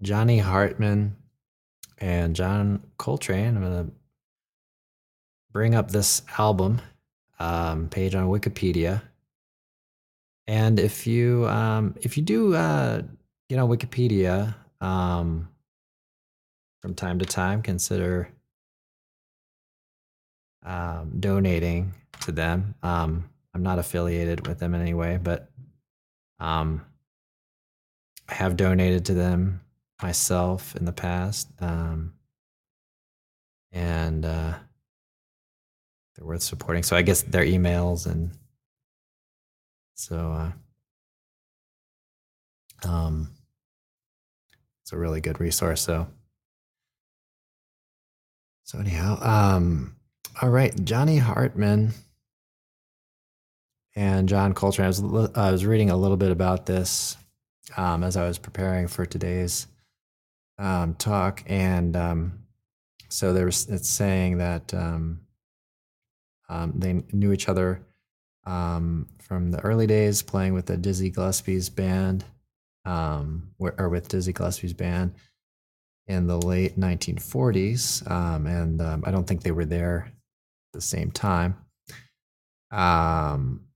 Johnny 0.00 0.38
Hartman 0.38 1.14
and 1.98 2.34
John 2.34 2.82
Coltrane. 2.96 3.58
I'm 3.58 3.62
to 3.62 3.92
bring 5.52 5.74
up 5.74 5.90
this 5.90 6.22
album 6.38 6.80
um, 7.38 7.90
page 7.90 8.14
on 8.14 8.28
Wikipedia. 8.28 9.02
And 10.46 10.80
if 10.80 11.06
you 11.06 11.46
um, 11.46 11.94
if 12.00 12.16
you 12.16 12.22
do 12.22 12.54
uh, 12.54 13.02
get 13.48 13.56
know, 13.56 13.66
Wikipedia 13.66 14.54
um, 14.80 15.48
from 16.80 16.94
time 16.94 17.18
to 17.18 17.24
time, 17.24 17.62
consider 17.62 18.28
um, 20.64 21.14
donating 21.18 21.94
to 22.20 22.32
them. 22.32 22.74
Um, 22.82 23.30
I'm 23.54 23.62
not 23.62 23.78
affiliated 23.78 24.46
with 24.46 24.58
them 24.58 24.74
in 24.74 24.82
any 24.82 24.94
way, 24.94 25.18
but 25.20 25.50
um, 26.38 26.84
I 28.28 28.34
have 28.34 28.56
donated 28.56 29.06
to 29.06 29.14
them 29.14 29.62
myself 30.02 30.76
in 30.76 30.84
the 30.84 30.92
past. 30.92 31.48
Um, 31.60 32.12
and 33.72 34.24
uh, 34.24 34.54
they're 36.14 36.26
worth 36.26 36.42
supporting. 36.42 36.82
So 36.82 36.96
I 36.96 37.02
guess 37.02 37.22
their 37.22 37.44
emails 37.44 38.06
and 38.06 38.30
so 39.94 40.32
uh, 40.32 40.52
um, 42.88 43.30
it's 44.88 44.94
a 44.94 44.96
really 44.96 45.20
good 45.20 45.38
resource. 45.38 45.82
So 45.82 46.06
so 48.64 48.78
anyhow, 48.78 49.18
um, 49.20 49.96
all 50.40 50.48
right, 50.48 50.74
Johnny 50.82 51.18
Hartman 51.18 51.92
and 53.94 54.30
John 54.30 54.54
Coltrane. 54.54 54.86
I 54.86 54.88
was, 54.88 55.30
I 55.34 55.50
was 55.50 55.66
reading 55.66 55.90
a 55.90 55.96
little 55.96 56.16
bit 56.16 56.30
about 56.30 56.64
this 56.64 57.18
um, 57.76 58.02
as 58.02 58.16
I 58.16 58.26
was 58.26 58.38
preparing 58.38 58.88
for 58.88 59.04
today's 59.04 59.66
um, 60.56 60.94
talk, 60.94 61.42
and 61.46 61.94
um, 61.94 62.46
so 63.10 63.34
there's 63.34 63.68
it's 63.68 63.90
saying 63.90 64.38
that 64.38 64.72
um, 64.72 65.20
um, 66.48 66.72
they 66.74 67.02
knew 67.12 67.32
each 67.32 67.50
other 67.50 67.82
um, 68.46 69.06
from 69.20 69.50
the 69.50 69.60
early 69.60 69.86
days 69.86 70.22
playing 70.22 70.54
with 70.54 70.64
the 70.64 70.78
Dizzy 70.78 71.10
Gillespie's 71.10 71.68
band, 71.68 72.24
or 72.88 73.88
with 73.88 74.08
Dizzy 74.08 74.32
Gillespie's 74.32 74.72
band 74.72 75.14
in 76.06 76.26
the 76.26 76.38
late 76.38 76.78
1940s, 76.78 78.02
and 78.46 78.82
I 78.82 79.10
don't 79.10 79.26
think 79.26 79.42
they 79.42 79.50
were 79.50 79.66
there 79.66 80.06
at 80.08 80.72
the 80.72 80.80
same 80.80 81.10
time. 81.10 81.56
Um, 82.70 83.66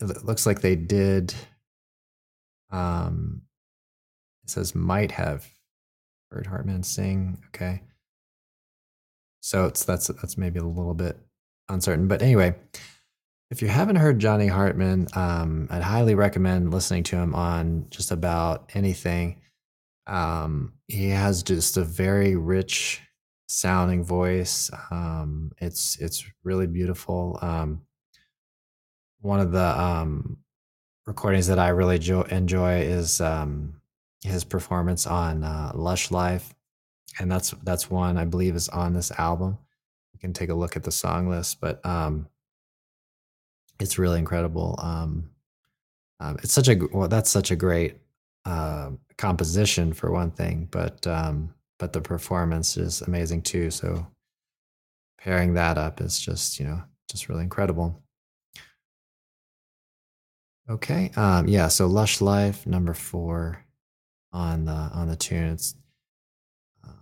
it 0.00 0.24
looks 0.24 0.46
like 0.46 0.60
they 0.60 0.76
did. 0.76 1.34
Um, 2.70 3.42
it 4.44 4.50
says 4.50 4.74
might 4.74 5.12
have 5.12 5.46
heard 6.30 6.46
Hartman 6.46 6.82
sing. 6.82 7.38
Okay, 7.48 7.82
so 9.40 9.66
it's 9.66 9.84
that's 9.84 10.08
that's 10.08 10.36
maybe 10.36 10.58
a 10.58 10.64
little 10.64 10.94
bit 10.94 11.18
uncertain, 11.68 12.08
but 12.08 12.22
anyway, 12.22 12.54
if 13.50 13.62
you 13.62 13.68
haven't 13.68 13.96
heard 13.96 14.18
Johnny 14.18 14.48
Hartman, 14.48 15.06
um, 15.14 15.68
I'd 15.70 15.82
highly 15.82 16.14
recommend 16.14 16.72
listening 16.72 17.04
to 17.04 17.16
him 17.16 17.34
on 17.34 17.86
just 17.90 18.10
about 18.10 18.70
anything. 18.74 19.40
Um, 20.06 20.74
he 20.88 21.10
has 21.10 21.42
just 21.42 21.76
a 21.76 21.84
very 21.84 22.34
rich 22.34 23.02
sounding 23.48 24.04
voice. 24.04 24.70
Um, 24.90 25.52
it's 25.58 25.96
it's 26.00 26.24
really 26.42 26.66
beautiful. 26.66 27.38
Um, 27.40 27.82
one 29.20 29.40
of 29.40 29.52
the 29.52 29.80
um, 29.80 30.38
recordings 31.06 31.46
that 31.46 31.58
I 31.58 31.68
really 31.68 31.98
jo- 31.98 32.22
enjoy 32.22 32.80
is 32.80 33.20
um, 33.20 33.80
his 34.22 34.44
performance 34.44 35.06
on 35.06 35.44
uh, 35.44 35.70
Lush 35.74 36.10
Life, 36.10 36.52
and 37.20 37.30
that's 37.30 37.52
that's 37.62 37.90
one 37.90 38.18
I 38.18 38.24
believe 38.24 38.56
is 38.56 38.68
on 38.68 38.92
this 38.92 39.12
album. 39.12 39.58
you 40.12 40.18
can 40.18 40.32
take 40.32 40.50
a 40.50 40.54
look 40.54 40.76
at 40.76 40.82
the 40.82 40.92
song 40.92 41.28
list, 41.28 41.60
but 41.60 41.84
um, 41.86 42.28
it's 43.80 43.98
really 43.98 44.18
incredible. 44.18 44.78
Um, 44.82 45.30
um, 46.20 46.36
it's 46.42 46.52
such 46.52 46.68
a 46.68 46.78
well, 46.92 47.08
that's 47.08 47.30
such 47.30 47.50
a 47.50 47.56
great 47.56 47.96
uh, 48.44 48.90
composition 49.18 49.92
for 49.92 50.10
one 50.10 50.30
thing, 50.30 50.68
but 50.70 51.06
um, 51.06 51.54
but 51.78 51.92
the 51.92 52.00
performance 52.00 52.76
is 52.76 53.02
amazing 53.02 53.42
too. 53.42 53.70
So 53.70 54.06
pairing 55.18 55.54
that 55.54 55.78
up 55.78 56.00
is 56.00 56.18
just 56.18 56.58
you 56.58 56.66
know 56.66 56.82
just 57.10 57.28
really 57.28 57.42
incredible. 57.42 58.02
Okay, 60.68 61.10
um, 61.16 61.46
yeah. 61.48 61.68
So 61.68 61.86
"Lush 61.86 62.20
Life" 62.20 62.66
number 62.66 62.94
four 62.94 63.64
on 64.32 64.64
the 64.64 64.72
on 64.72 65.08
the 65.08 65.16
tune. 65.16 65.52
It's 65.52 65.74
um, 66.82 66.98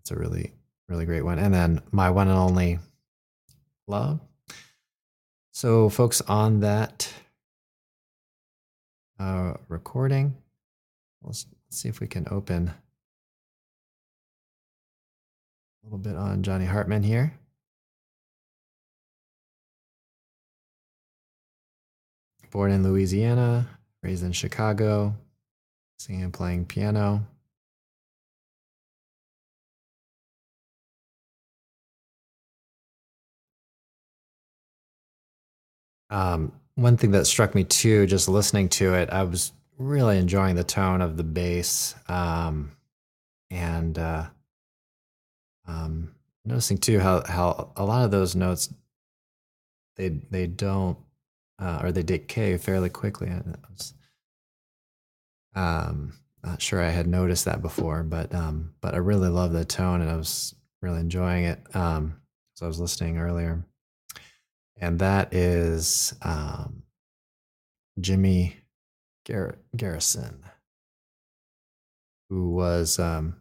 it's 0.00 0.10
a 0.10 0.16
really 0.16 0.52
really 0.88 1.06
great 1.06 1.22
one. 1.24 1.38
And 1.38 1.54
then 1.54 1.82
"My 1.92 2.10
One 2.10 2.28
and 2.28 2.36
Only 2.38 2.78
Love." 3.86 4.20
So, 5.54 5.90
folks, 5.90 6.22
on 6.22 6.60
that 6.60 7.12
uh, 9.20 9.52
recording, 9.68 10.34
let's, 11.22 11.46
see 11.68 11.90
if 11.90 12.00
we 12.00 12.06
can 12.06 12.26
open 12.30 12.68
a 12.68 12.74
little 15.84 15.98
bit 15.98 16.16
on 16.16 16.42
Johnny 16.42 16.64
Hartman 16.64 17.02
here. 17.02 17.34
Born 22.50 22.70
in 22.72 22.82
Louisiana, 22.82 23.66
raised 24.02 24.24
in 24.24 24.32
Chicago, 24.32 25.14
singing 25.98 26.24
and 26.24 26.32
playing 26.32 26.64
piano. 26.66 27.26
Um, 36.12 36.52
one 36.74 36.98
thing 36.98 37.12
that 37.12 37.26
struck 37.26 37.54
me 37.54 37.64
too, 37.64 38.06
just 38.06 38.28
listening 38.28 38.68
to 38.70 38.94
it, 38.94 39.08
I 39.10 39.22
was 39.24 39.52
really 39.78 40.18
enjoying 40.18 40.56
the 40.56 40.64
tone 40.64 41.00
of 41.00 41.16
the 41.16 41.24
bass, 41.24 41.94
um, 42.06 42.70
and 43.50 43.98
uh, 43.98 44.26
um, 45.66 46.14
noticing 46.44 46.78
too 46.78 47.00
how 47.00 47.22
how 47.26 47.72
a 47.76 47.84
lot 47.84 48.04
of 48.04 48.10
those 48.10 48.36
notes 48.36 48.72
they 49.96 50.10
they 50.30 50.46
don't 50.46 50.98
uh, 51.58 51.80
or 51.82 51.92
they 51.92 52.02
decay 52.02 52.58
fairly 52.58 52.90
quickly. 52.90 53.28
I 53.28 53.42
was 53.70 53.94
um, 55.54 56.12
not 56.44 56.60
sure 56.60 56.82
I 56.82 56.90
had 56.90 57.06
noticed 57.06 57.46
that 57.46 57.62
before, 57.62 58.02
but 58.02 58.34
um, 58.34 58.74
but 58.82 58.92
I 58.94 58.98
really 58.98 59.30
love 59.30 59.52
the 59.52 59.64
tone, 59.64 60.02
and 60.02 60.10
I 60.10 60.16
was 60.16 60.54
really 60.82 61.00
enjoying 61.00 61.44
it. 61.44 61.58
Um, 61.74 62.20
so 62.54 62.66
I 62.66 62.68
was 62.68 62.80
listening 62.80 63.16
earlier 63.16 63.64
and 64.80 64.98
that 64.98 65.32
is 65.32 66.14
um, 66.22 66.82
Jimmy 68.00 68.56
Gar- 69.26 69.58
Garrison, 69.76 70.42
who 72.28 72.50
was, 72.50 72.98
um, 72.98 73.36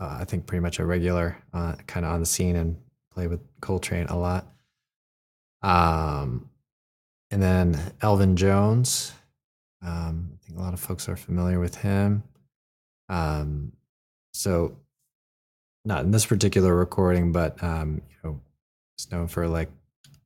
uh, 0.00 0.18
I 0.20 0.24
think, 0.24 0.46
pretty 0.46 0.62
much 0.62 0.78
a 0.78 0.86
regular, 0.86 1.36
uh, 1.52 1.74
kind 1.86 2.06
of 2.06 2.12
on 2.12 2.20
the 2.20 2.26
scene 2.26 2.56
and 2.56 2.76
played 3.12 3.28
with 3.28 3.40
Coltrane 3.60 4.06
a 4.06 4.18
lot. 4.18 4.46
Um, 5.62 6.50
and 7.30 7.42
then 7.42 7.80
Elvin 8.02 8.36
Jones. 8.36 9.12
Um, 9.80 10.32
I 10.34 10.46
think 10.46 10.58
a 10.58 10.62
lot 10.62 10.74
of 10.74 10.80
folks 10.80 11.08
are 11.08 11.16
familiar 11.16 11.58
with 11.58 11.76
him. 11.76 12.22
Um, 13.08 13.72
so 14.32 14.76
not 15.84 16.04
in 16.04 16.10
this 16.10 16.26
particular 16.26 16.74
recording, 16.74 17.32
but 17.32 17.62
um, 17.62 18.02
you 18.08 18.16
know, 18.22 18.40
it's 18.94 19.10
known 19.10 19.28
for 19.28 19.48
like 19.48 19.70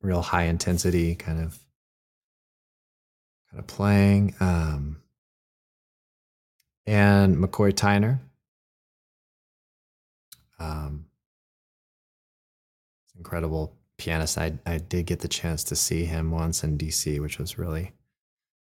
real 0.01 0.21
high 0.21 0.43
intensity 0.43 1.15
kind 1.15 1.39
of 1.39 1.57
kind 3.49 3.59
of 3.59 3.67
playing. 3.67 4.35
Um, 4.39 5.01
and 6.85 7.35
McCoy 7.37 7.73
Tyner. 7.73 8.19
Um, 10.59 11.05
incredible 13.17 13.73
pianist. 13.97 14.37
I 14.37 14.53
I 14.65 14.77
did 14.77 15.05
get 15.05 15.19
the 15.19 15.27
chance 15.27 15.63
to 15.65 15.75
see 15.75 16.05
him 16.05 16.31
once 16.31 16.63
in 16.63 16.77
DC, 16.77 17.19
which 17.19 17.37
was 17.37 17.57
really 17.57 17.93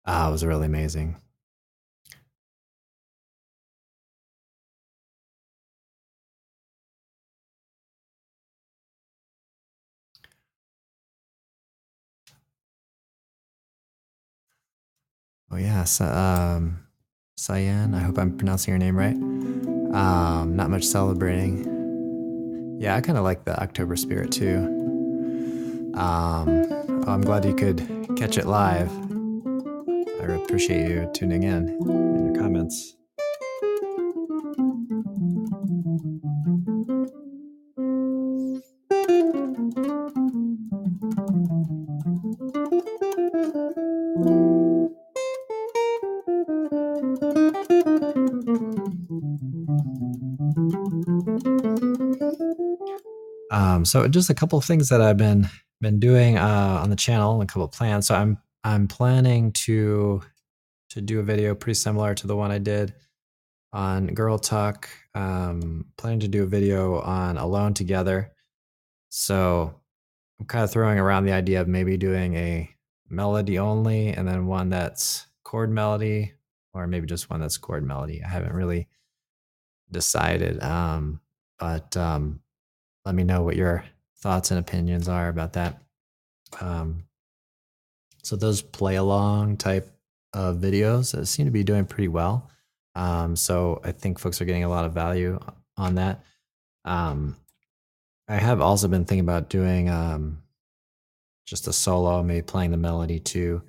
uh, 0.05 0.29
was 0.31 0.45
really 0.45 0.65
amazing. 0.65 1.17
Oh 15.51 15.57
yeah, 15.57 15.83
so, 15.83 16.05
um, 16.05 16.79
Cyan. 17.35 17.95
I 17.95 17.99
hope 17.99 18.19
I'm 18.19 18.37
pronouncing 18.37 18.71
your 18.71 18.77
name 18.77 18.95
right. 18.95 19.15
Um, 19.15 20.55
not 20.55 20.69
much 20.69 20.83
celebrating. 20.83 21.65
Yeah, 22.79 22.95
I 22.95 23.01
kind 23.01 23.17
of 23.17 23.23
like 23.23 23.45
the 23.45 23.59
October 23.59 23.95
spirit 23.95 24.31
too. 24.31 24.57
Um, 25.95 26.65
oh, 27.05 27.05
I'm 27.07 27.21
glad 27.21 27.45
you 27.45 27.55
could 27.55 27.79
catch 28.15 28.37
it 28.37 28.45
live. 28.45 28.91
I 30.21 30.33
appreciate 30.33 30.87
you 30.89 31.09
tuning 31.13 31.43
in 31.43 31.69
and 31.69 32.35
your 32.35 32.41
comments. 32.41 32.95
Um, 53.79 53.85
so 53.85 54.05
just 54.09 54.29
a 54.29 54.33
couple 54.33 54.59
of 54.59 54.65
things 54.65 54.89
that 54.89 55.01
I've 55.01 55.15
been 55.15 55.47
been 55.79 56.01
doing 56.01 56.37
uh, 56.37 56.81
on 56.83 56.89
the 56.89 56.97
channel, 56.97 57.41
a 57.41 57.45
couple 57.45 57.63
of 57.63 57.71
plans. 57.71 58.07
So 58.07 58.15
I'm 58.15 58.37
I'm 58.65 58.89
planning 58.89 59.53
to 59.53 60.21
to 60.89 61.01
do 61.01 61.21
a 61.21 61.23
video 61.23 61.55
pretty 61.55 61.75
similar 61.75 62.13
to 62.15 62.27
the 62.27 62.35
one 62.35 62.51
I 62.51 62.57
did 62.57 62.93
on 63.71 64.07
Girl 64.07 64.37
Talk. 64.37 64.89
Um, 65.15 65.85
planning 65.97 66.19
to 66.19 66.27
do 66.27 66.43
a 66.43 66.45
video 66.45 66.99
on 66.99 67.37
Alone 67.37 67.73
Together. 67.73 68.33
So 69.07 69.73
I'm 70.39 70.45
kind 70.45 70.65
of 70.65 70.71
throwing 70.71 70.99
around 70.99 71.23
the 71.23 71.31
idea 71.31 71.61
of 71.61 71.69
maybe 71.69 71.95
doing 71.95 72.35
a 72.35 72.69
melody 73.09 73.59
only, 73.59 74.09
and 74.09 74.27
then 74.27 74.45
one 74.45 74.69
that's 74.69 75.25
chord 75.43 75.71
melody, 75.71 76.33
or 76.73 76.85
maybe 76.85 77.07
just 77.07 77.29
one 77.29 77.39
that's 77.39 77.57
chord 77.57 77.85
melody. 77.85 78.21
I 78.25 78.27
haven't 78.27 78.53
really 78.53 78.89
decided, 79.89 80.61
um, 80.61 81.21
but 81.57 81.95
um, 81.95 82.41
let 83.09 83.15
me 83.15 83.23
know 83.23 83.41
what 83.41 83.55
your 83.55 83.83
thoughts 84.19 84.51
and 84.51 84.59
opinions 84.59 85.09
are 85.09 85.29
about 85.29 85.53
that. 85.53 85.81
Um, 86.61 87.05
so 88.21 88.35
those 88.35 88.61
play 88.61 88.97
along 88.97 89.57
type 89.57 89.91
of 90.31 90.57
videos 90.57 91.15
uh, 91.15 91.25
seem 91.25 91.47
to 91.47 91.51
be 91.51 91.63
doing 91.63 91.85
pretty 91.85 92.07
well. 92.07 92.51
Um, 92.93 93.35
so 93.35 93.81
I 93.83 93.93
think 93.93 94.19
folks 94.19 94.41
are 94.41 94.45
getting 94.45 94.63
a 94.63 94.69
lot 94.69 94.85
of 94.85 94.93
value 94.93 95.39
on 95.75 95.95
that. 95.95 96.23
Um, 96.85 97.35
I 98.27 98.35
have 98.35 98.61
also 98.61 98.87
been 98.87 99.05
thinking 99.05 99.25
about 99.25 99.49
doing 99.49 99.89
um, 99.89 100.43
just 101.47 101.67
a 101.67 101.73
solo, 101.73 102.21
maybe 102.21 102.43
playing 102.43 102.69
the 102.69 102.77
melody 102.77 103.19
too, 103.19 103.63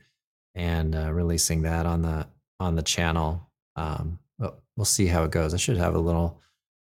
and 0.54 0.94
uh, 0.94 1.10
releasing 1.14 1.62
that 1.62 1.86
on 1.86 2.02
the 2.02 2.26
on 2.58 2.76
the 2.76 2.82
channel. 2.82 3.48
Um, 3.74 4.18
we'll 4.76 4.84
see 4.84 5.06
how 5.06 5.24
it 5.24 5.30
goes. 5.30 5.54
I 5.54 5.56
should 5.56 5.78
have 5.78 5.94
a 5.94 5.98
little 5.98 6.42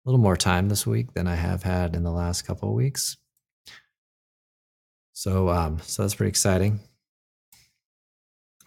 a 0.05 0.09
little 0.09 0.21
more 0.21 0.37
time 0.37 0.69
this 0.69 0.87
week 0.87 1.15
than 1.15 1.27
I 1.27 1.37
have 1.37 1.63
had 1.63 1.95
in 1.95 2.03
the 2.03 2.11
last 2.11 2.43
couple 2.43 2.69
of 2.69 2.75
weeks. 2.75 3.17
So, 5.13 5.49
um, 5.51 5.79
so 5.83 6.03
that's 6.03 6.15
pretty 6.15 6.31
exciting. 6.31 6.81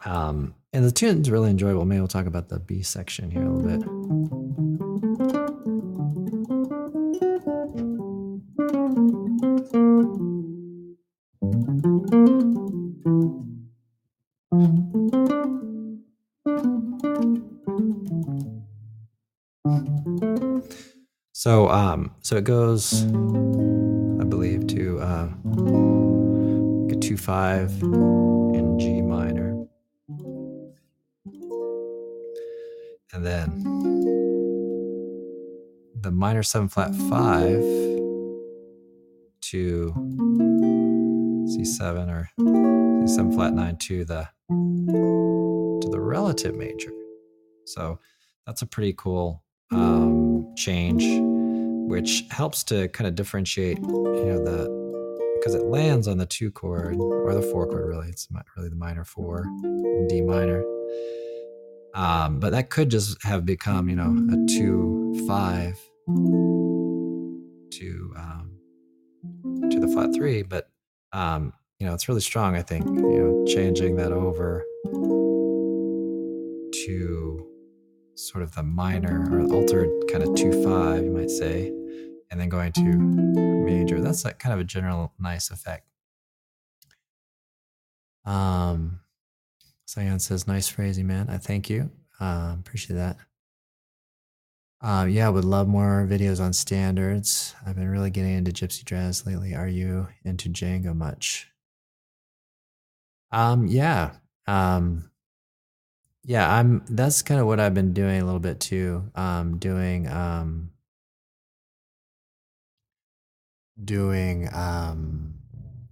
Um, 0.06 0.56
and 0.72 0.86
the 0.86 0.92
tune's 0.92 1.32
really 1.32 1.50
enjoyable. 1.50 1.86
Maybe 1.86 2.00
we'll 2.00 2.08
talk 2.08 2.28
about 2.28 2.50
the 2.50 2.60
B 2.60 2.84
section 2.84 3.32
here 3.32 3.44
a 3.44 3.50
little 3.50 3.80
bit. 3.80 4.45
So, 21.46 21.70
um, 21.70 22.10
so 22.22 22.38
it 22.38 22.44
goes, 22.44 23.04
I 23.04 24.24
believe, 24.24 24.66
to 24.66 25.00
uh, 25.00 25.30
like 25.46 26.98
a 26.98 27.00
two 27.00 27.18
five 27.18 27.70
in 27.84 28.80
G 28.80 29.00
minor, 29.04 29.52
and 33.14 33.24
then 33.24 33.62
the 36.02 36.10
minor 36.10 36.42
seven 36.42 36.68
flat 36.68 36.96
five 36.96 37.62
to 39.42 39.94
C7 41.46 42.10
or 42.10 42.28
C7 42.40 43.36
flat 43.36 43.54
nine 43.54 43.78
to 43.78 44.04
the 44.04 44.28
to 44.50 45.90
the 45.92 46.02
relative 46.02 46.56
major. 46.56 46.92
So 47.66 48.00
that's 48.48 48.64
a 48.64 48.66
pretty 48.66 48.94
cool 48.94 49.44
um, 49.72 50.56
change, 50.56 51.04
which 51.88 52.24
helps 52.32 52.64
to 52.66 52.88
kind 52.90 53.08
of 53.08 53.16
differentiate, 53.16 53.78
you 53.80 53.86
know, 53.86 54.44
the 54.44 54.86
because 55.40 55.54
it 55.54 55.66
lands 55.66 56.08
on 56.08 56.18
the 56.18 56.26
two 56.26 56.50
chord 56.50 56.96
or 57.00 57.34
the 57.34 57.42
four 57.42 57.68
chord. 57.68 57.88
Really, 57.88 58.10
it's 58.10 58.28
really 58.58 58.70
the 58.70 58.76
minor 58.76 59.04
four, 59.04 59.46
D 60.10 60.22
minor. 60.22 60.64
Um, 61.94 62.40
but 62.40 62.52
that 62.52 62.70
could 62.70 62.90
just 62.90 63.24
have 63.24 63.46
become, 63.46 63.88
you 63.90 63.96
know, 63.96 64.12
a 64.32 64.46
two 64.48 65.24
five 65.28 65.80
to 67.72 68.14
um, 68.18 68.52
to 69.70 69.80
the 69.80 69.88
flat 69.94 70.14
three. 70.14 70.44
But 70.44 70.70
um, 71.14 71.54
you 71.80 71.88
know, 71.88 71.94
it's 71.94 72.10
really 72.10 72.22
strong. 72.22 72.56
I 72.56 72.62
think 72.62 72.86
you 72.86 72.94
know, 72.94 73.46
changing 73.46 73.96
that 73.98 74.12
over 74.12 74.64
to 76.74 77.55
sort 78.16 78.44
of 78.44 78.56
the 78.56 78.64
minor 78.64 79.28
or 79.32 79.54
altered 79.54 79.90
kind 80.12 80.24
of 80.24 80.36
two 80.36 80.52
five, 80.64 81.04
you 81.04 81.12
might 81.12 81.30
say, 81.30 81.68
and 82.32 82.40
then 82.40 82.50
going 82.50 82.72
to 82.74 82.82
major. 82.84 84.00
That's 84.00 84.26
like 84.26 84.40
kind 84.40 84.54
of 84.54 84.60
a 84.60 84.64
general 84.64 85.14
nice 85.20 85.52
effect. 85.52 85.88
Um, 88.26 89.02
Cyan 89.86 90.20
says, 90.20 90.48
nice 90.48 90.68
phrasing, 90.68 91.08
man. 91.08 91.30
I 91.30 91.38
thank 91.38 91.70
you. 91.70 91.92
Um, 92.20 92.60
appreciate 92.60 92.96
that. 92.96 93.18
Um, 94.82 95.10
yeah, 95.10 95.30
would 95.30 95.46
love 95.46 95.68
more 95.68 96.08
videos 96.10 96.40
on 96.44 96.54
standards. 96.54 97.56
I've 97.66 97.76
been 97.76 97.90
really 97.90 98.10
getting 98.10 98.34
into 98.34 98.52
Gypsy 98.52 98.84
Jazz 98.86 99.26
lately. 99.26 99.56
Are 99.56 99.68
you 99.68 100.08
into 100.24 100.50
Django 100.50 100.96
much? 100.96 101.50
Um, 103.32 103.68
yeah. 103.68 104.12
Um, 104.48 105.10
yeah, 106.26 106.52
I'm 106.52 106.84
that's 106.90 107.22
kind 107.22 107.40
of 107.40 107.48
what 107.48 107.60
I've 107.60 107.74
been 107.74 107.94
doing 107.94 108.22
a 108.22 108.26
little 108.26 108.40
bit 108.40 108.60
too. 108.60 109.10
Um, 109.16 109.58
doing 109.58 110.08
um 110.08 110.72
doing 113.84 114.50
um 114.54 115.34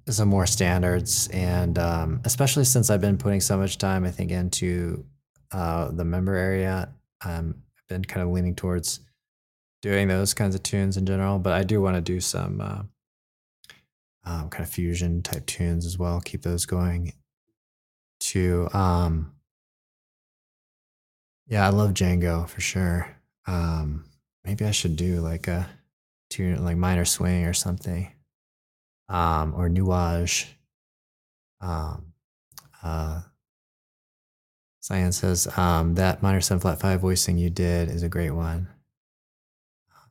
some 0.08 0.30
more 0.30 0.46
standards 0.46 1.28
and 1.30 1.78
um 1.78 2.22
especially 2.26 2.64
since 2.66 2.90
I've 2.90 3.02
been 3.02 3.18
putting 3.18 3.42
so 3.42 3.58
much 3.58 3.78
time 3.78 4.06
I 4.06 4.12
think 4.12 4.32
into 4.32 5.06
uh 5.52 5.92
the 5.92 6.06
member 6.06 6.36
area. 6.36 6.90
Um 7.24 7.56
I've 7.78 7.88
been 7.88 8.06
kind 8.06 8.26
of 8.26 8.34
leaning 8.34 8.56
towards 8.56 9.02
doing 9.84 10.08
those 10.08 10.34
kinds 10.34 10.56
of 10.56 10.64
tunes 10.64 10.96
in 10.96 11.06
general, 11.06 11.38
but 11.38 11.52
I 11.52 11.64
do 11.64 11.82
want 11.82 11.96
to 11.98 12.02
do 12.02 12.22
some 12.22 12.62
uh, 12.62 12.84
um, 14.24 14.50
kind 14.50 14.64
of 14.64 14.70
fusion 14.70 15.22
type 15.22 15.46
tunes 15.46 15.86
as 15.86 16.00
well. 16.00 16.22
Keep 16.22 16.42
those 16.42 16.66
going. 16.66 17.14
To 18.22 18.70
um, 18.72 19.33
yeah, 21.48 21.66
I 21.66 21.70
love 21.70 21.92
Django 21.92 22.48
for 22.48 22.62
sure. 22.62 23.16
Um, 23.48 24.06
maybe 24.46 24.66
I 24.66 24.72
should 24.72 24.96
do 24.96 25.20
like 25.22 25.48
a 25.48 25.70
tune 26.30 26.64
like 26.64 26.78
minor 26.78 27.06
swing 27.06 27.46
or 27.46 27.54
something. 27.54 28.12
Um, 29.10 29.54
or 29.56 29.70
Nuages. 29.70 30.48
Um, 31.62 32.14
uh, 32.84 33.22
says 34.82 35.48
um, 35.58 35.96
that 35.96 36.22
minor 36.22 36.42
seven 36.42 36.60
flat 36.60 36.80
five 36.80 37.00
voicing 37.02 37.38
you 37.38 37.50
did 37.50 37.90
is 37.90 38.04
a 38.04 38.10
great 38.10 38.32
one. 38.32 38.68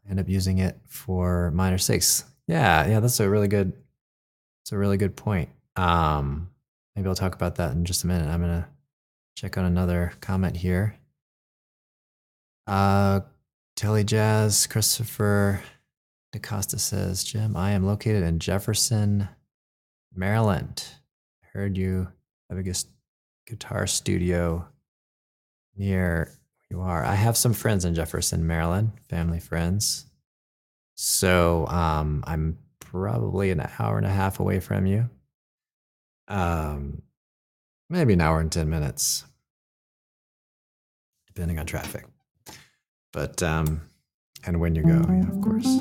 End 0.09 0.19
up 0.19 0.29
using 0.29 0.59
it 0.59 0.79
for 0.87 1.51
minor 1.53 1.79
six. 1.79 2.25
Yeah, 2.47 2.87
yeah, 2.87 3.01
that's 3.01 3.21
a 3.21 3.29
really 3.29 3.49
good. 3.49 3.73
It's 4.63 4.73
a 4.73 4.79
really 4.79 4.97
good 4.97 5.17
point. 5.17 5.51
Um, 5.77 6.51
maybe 6.97 7.09
I'll 7.09 7.15
talk 7.15 7.35
about 7.35 7.57
that 7.57 7.73
in 7.73 7.85
just 7.85 8.05
a 8.05 8.07
minute. 8.07 8.29
I'm 8.29 8.41
gonna 8.41 8.69
check 9.37 9.59
on 9.59 9.65
another 9.65 10.13
comment 10.21 10.57
here. 10.57 10.97
Uh, 12.67 13.21
Telly 13.77 14.05
Jazz, 14.05 14.67
Christopher 14.67 15.63
DaCosta 16.33 16.79
says, 16.79 17.25
Jim, 17.25 17.57
I 17.57 17.73
am 17.73 17.87
located 17.87 18.23
in 18.23 18.39
Jefferson, 18.39 19.29
Maryland. 20.15 20.85
I 21.43 21.59
heard 21.59 21.77
you 21.77 22.09
have 22.49 22.59
a 22.59 22.75
guitar 23.47 23.87
studio 23.87 24.67
near 25.77 25.99
where 25.99 26.33
you 26.71 26.81
are. 26.81 27.05
I 27.05 27.15
have 27.15 27.37
some 27.37 27.53
friends 27.53 27.85
in 27.85 27.95
Jefferson, 27.95 28.47
Maryland, 28.47 28.93
family 29.09 29.41
friends. 29.41 30.07
So 30.95 31.67
um, 31.69 32.23
I'm 32.27 32.59
probably 32.81 33.51
an 33.51 33.67
hour 33.79 33.97
and 33.97 34.07
a 34.07 34.11
half 34.11 34.41
away 34.41 34.61
from 34.61 34.87
you. 34.87 35.09
Um, 36.29 37.03
maybe 37.91 38.13
an 38.15 38.21
hour 38.21 38.41
and 38.41 38.53
10 38.53 38.69
minutes, 38.69 39.25
depending 41.27 41.59
on 41.59 41.67
traffic. 41.67 42.05
But, 43.13 43.43
um, 43.43 43.83
and 44.47 44.59
when 44.61 44.75
you 44.75 44.83
go, 44.83 44.89
yeah, 44.89 45.29
of 45.29 45.41
course. 45.43 45.81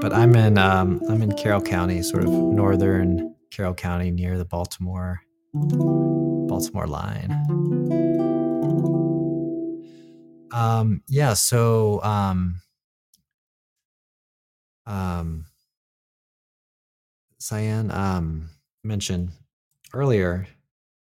But 0.00 0.14
I'm 0.14 0.34
in 0.34 0.56
um, 0.56 1.02
I'm 1.08 1.22
in 1.22 1.32
Carroll 1.36 1.60
County, 1.60 2.02
sort 2.02 2.24
of 2.24 2.30
northern 2.30 3.34
Carroll 3.50 3.74
County, 3.74 4.10
near 4.10 4.38
the 4.38 4.46
Baltimore 4.46 5.20
Baltimore 5.52 6.86
line. 6.86 7.59
Um, 10.60 11.02
yeah, 11.08 11.32
so 11.32 12.02
um, 12.02 12.60
um, 14.86 15.46
Cyan 17.38 17.90
um, 17.90 18.50
mentioned 18.84 19.30
earlier. 19.94 20.46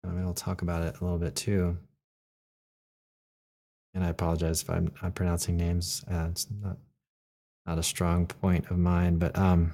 Mean, 0.05 0.23
we'll 0.23 0.33
talk 0.33 0.61
about 0.61 0.83
it 0.83 0.99
a 0.99 1.03
little 1.03 1.17
bit 1.17 1.35
too. 1.35 1.77
And 3.95 4.03
I 4.03 4.09
apologize 4.09 4.61
if 4.61 4.69
I'm, 4.69 4.91
I'm 5.01 5.11
pronouncing 5.11 5.57
names. 5.57 6.05
Uh, 6.09 6.27
it's 6.29 6.47
not 6.61 6.77
not 7.65 7.77
a 7.77 7.83
strong 7.83 8.25
point 8.25 8.69
of 8.71 8.77
mine, 8.77 9.17
but 9.17 9.37
um, 9.37 9.73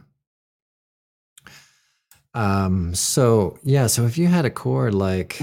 um, 2.34 2.96
so 2.96 3.58
yeah, 3.64 3.88
so 3.88 4.06
if 4.06 4.18
you 4.18 4.28
had 4.28 4.46
a 4.46 4.50
chord 4.50 4.94
like 4.94 5.40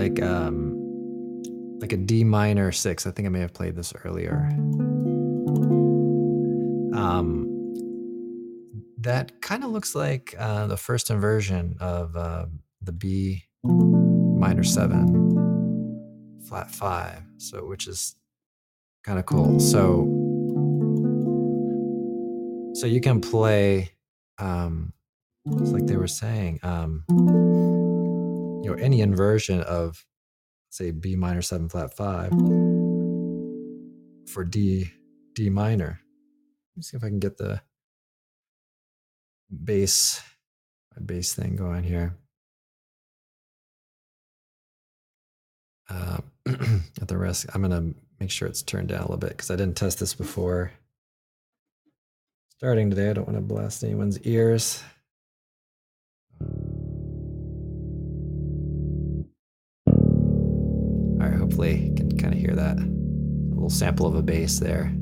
like 0.00 0.22
um 0.22 0.76
like 1.80 1.92
a 1.92 1.96
D 1.96 2.24
minor 2.24 2.72
six, 2.72 3.06
I 3.06 3.10
think 3.10 3.26
I 3.26 3.28
may 3.28 3.40
have 3.40 3.52
played 3.52 3.76
this 3.76 3.92
earlier. 4.04 4.48
Um, 6.94 7.46
that 8.98 9.40
kind 9.40 9.64
of 9.64 9.70
looks 9.70 9.94
like 9.94 10.34
uh, 10.38 10.66
the 10.66 10.76
first 10.76 11.10
inversion 11.10 11.76
of 11.80 12.16
uh, 12.16 12.46
the 12.82 12.92
B 12.92 13.44
minor 13.62 14.64
seven 14.64 16.38
flat 16.48 16.70
five, 16.70 17.22
so 17.36 17.66
which 17.66 17.86
is 17.86 18.16
kind 19.04 19.18
of 19.18 19.26
cool. 19.26 19.60
So 19.60 20.06
so 22.74 22.86
you 22.86 23.00
can 23.00 23.20
play 23.20 23.90
um 24.38 24.92
it's 25.46 25.70
like 25.70 25.86
they 25.86 25.96
were 25.96 26.06
saying 26.06 26.60
um 26.62 27.04
you 28.62 28.70
know 28.70 28.74
any 28.74 29.00
inversion 29.00 29.60
of 29.62 30.04
say 30.70 30.90
B 30.90 31.16
minor 31.16 31.42
7 31.42 31.68
flat 31.68 31.94
5 31.96 32.30
for 34.28 34.44
D 34.44 34.90
D 35.34 35.50
minor. 35.50 36.00
Let 36.72 36.76
me 36.76 36.82
see 36.82 36.96
if 36.96 37.04
I 37.04 37.08
can 37.08 37.18
get 37.18 37.38
the 37.38 37.62
bass 39.64 40.22
my 40.96 41.02
bass 41.04 41.34
thing 41.34 41.56
going 41.56 41.84
here. 41.84 42.16
Uh, 45.88 46.18
at 46.46 47.08
the 47.08 47.18
risk, 47.18 47.48
I'm 47.54 47.62
gonna 47.62 47.92
make 48.20 48.30
sure 48.30 48.46
it's 48.46 48.62
turned 48.62 48.88
down 48.88 49.00
a 49.00 49.02
little 49.02 49.16
bit 49.16 49.30
because 49.30 49.50
I 49.50 49.56
didn't 49.56 49.76
test 49.76 49.98
this 49.98 50.14
before. 50.14 50.72
Starting 52.58 52.90
today, 52.90 53.10
I 53.10 53.12
don't 53.14 53.26
want 53.26 53.38
to 53.38 53.42
blast 53.42 53.82
anyone's 53.82 54.20
ears. 54.20 54.82
You 61.68 61.94
can 61.94 62.16
kind 62.16 62.32
of 62.32 62.40
hear 62.40 62.54
that. 62.54 62.78
A 62.78 63.54
little 63.54 63.68
sample 63.70 64.06
of 64.06 64.14
a 64.14 64.22
bass 64.22 64.58
there. 64.58 64.92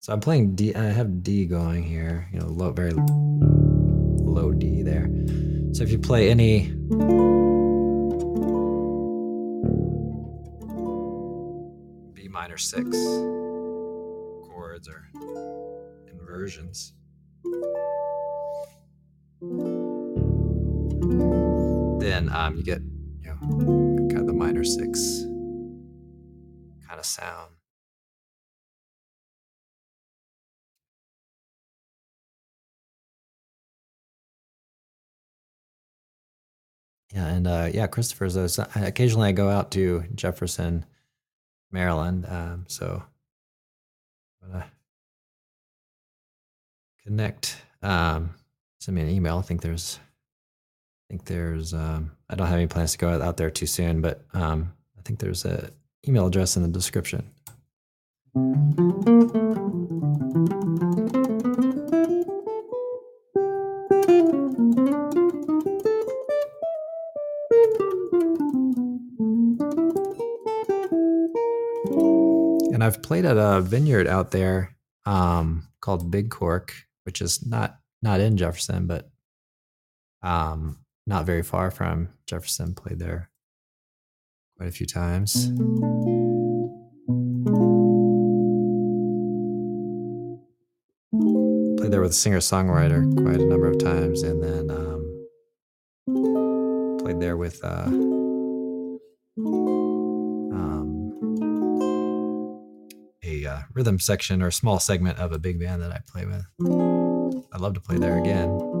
So 0.00 0.12
I'm 0.12 0.20
playing 0.20 0.54
D, 0.54 0.74
I 0.74 0.84
have 0.84 1.22
D 1.22 1.46
going 1.46 1.82
here, 1.82 2.28
you 2.30 2.38
know, 2.38 2.46
low, 2.46 2.72
very 2.72 2.92
low 2.92 4.52
D 4.52 4.82
there. 4.82 5.08
So 5.72 5.82
if 5.82 5.90
you 5.90 5.98
play 5.98 6.28
any 6.28 6.74
B 12.12 12.28
minor 12.28 12.58
six 12.58 12.90
chords 14.46 14.88
or 14.88 15.08
inversions. 16.12 16.92
Then 22.00 22.28
um, 22.30 22.56
you 22.56 22.62
get 22.62 22.80
you 23.22 23.28
know 23.30 23.93
kind 24.14 24.20
of 24.20 24.26
the 24.28 24.32
minor 24.32 24.62
six 24.62 25.22
kind 26.86 27.00
of 27.00 27.04
sound. 27.04 27.50
Yeah, 37.12 37.26
and 37.26 37.46
uh, 37.48 37.70
yeah, 37.72 37.88
Christopher's. 37.88 38.34
Those, 38.34 38.58
occasionally, 38.58 39.28
I 39.28 39.32
go 39.32 39.48
out 39.48 39.72
to 39.72 40.04
Jefferson, 40.14 40.84
Maryland. 41.72 42.24
Um, 42.28 42.66
so, 42.68 43.02
connect. 47.04 47.56
Um, 47.82 48.34
send 48.78 48.94
me 48.94 49.02
an 49.02 49.08
email. 49.10 49.38
I 49.38 49.42
think 49.42 49.62
there's, 49.62 49.98
think 51.14 51.26
there's. 51.26 51.72
Um, 51.72 52.10
I 52.28 52.34
don't 52.34 52.48
have 52.48 52.56
any 52.56 52.66
plans 52.66 52.92
to 52.92 52.98
go 52.98 53.22
out 53.22 53.36
there 53.36 53.50
too 53.50 53.66
soon, 53.66 54.00
but 54.00 54.24
um, 54.32 54.72
I 54.98 55.02
think 55.02 55.20
there's 55.20 55.44
a 55.44 55.70
email 56.08 56.26
address 56.26 56.56
in 56.56 56.62
the 56.62 56.68
description. 56.68 57.30
And 72.74 72.82
I've 72.82 73.02
played 73.04 73.24
at 73.24 73.36
a 73.36 73.60
vineyard 73.60 74.08
out 74.08 74.32
there 74.32 74.74
um, 75.06 75.68
called 75.80 76.10
Big 76.10 76.30
Cork, 76.30 76.74
which 77.04 77.20
is 77.20 77.46
not 77.46 77.78
not 78.02 78.18
in 78.18 78.36
Jefferson, 78.36 78.88
but 78.88 79.08
um, 80.24 80.83
not 81.06 81.26
very 81.26 81.42
far 81.42 81.70
from 81.70 82.08
Jefferson. 82.26 82.74
Played 82.74 82.98
there 82.98 83.30
quite 84.56 84.68
a 84.68 84.72
few 84.72 84.86
times. 84.86 85.48
Played 91.78 91.92
there 91.92 92.00
with 92.00 92.12
a 92.12 92.14
singer 92.14 92.38
songwriter 92.38 93.04
quite 93.22 93.40
a 93.40 93.44
number 93.44 93.68
of 93.68 93.78
times, 93.78 94.22
and 94.22 94.42
then 94.42 94.70
um, 94.70 95.26
played 97.00 97.20
there 97.20 97.36
with 97.36 97.62
uh, 97.62 97.84
um, 100.56 101.12
a 103.22 103.46
uh, 103.46 103.60
rhythm 103.74 103.98
section 103.98 104.40
or 104.42 104.50
small 104.50 104.80
segment 104.80 105.18
of 105.18 105.32
a 105.32 105.38
big 105.38 105.60
band 105.60 105.82
that 105.82 105.92
I 105.92 106.00
play 106.06 106.24
with. 106.24 106.46
I'd 107.52 107.60
love 107.60 107.74
to 107.74 107.80
play 107.80 107.98
there 107.98 108.18
again. 108.18 108.73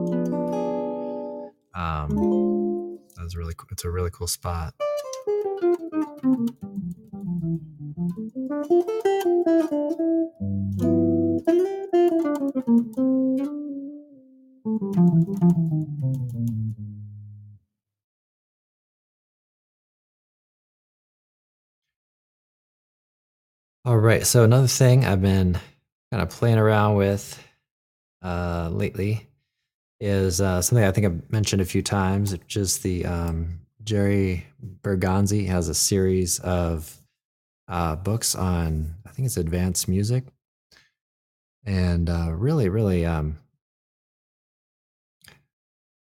Um, 1.84 2.98
that's 3.14 3.36
really. 3.36 3.54
It's 3.70 3.84
a 3.84 3.90
really 3.90 4.10
cool 4.10 4.26
spot. 4.26 4.72
All 23.84 23.98
right. 23.98 24.26
So 24.26 24.42
another 24.42 24.66
thing 24.68 25.04
I've 25.04 25.20
been 25.20 25.60
kind 26.10 26.22
of 26.22 26.30
playing 26.30 26.56
around 26.56 26.94
with 26.94 27.38
uh, 28.22 28.70
lately 28.72 29.28
is 30.04 30.38
uh, 30.42 30.60
something 30.60 30.84
I 30.84 30.90
think 30.90 31.06
I've 31.06 31.32
mentioned 31.32 31.62
a 31.62 31.64
few 31.64 31.80
times, 31.80 32.32
which 32.32 32.58
is 32.58 32.78
the 32.78 33.06
um, 33.06 33.60
Jerry 33.82 34.46
Bergonzi 34.82 35.46
has 35.46 35.70
a 35.70 35.74
series 35.74 36.38
of 36.40 36.94
uh, 37.68 37.96
books 37.96 38.34
on 38.34 38.96
I 39.06 39.10
think 39.10 39.24
it's 39.24 39.38
advanced 39.38 39.88
music, 39.88 40.24
and 41.64 42.10
uh, 42.10 42.32
really, 42.34 42.68
really, 42.68 43.06
um, 43.06 43.38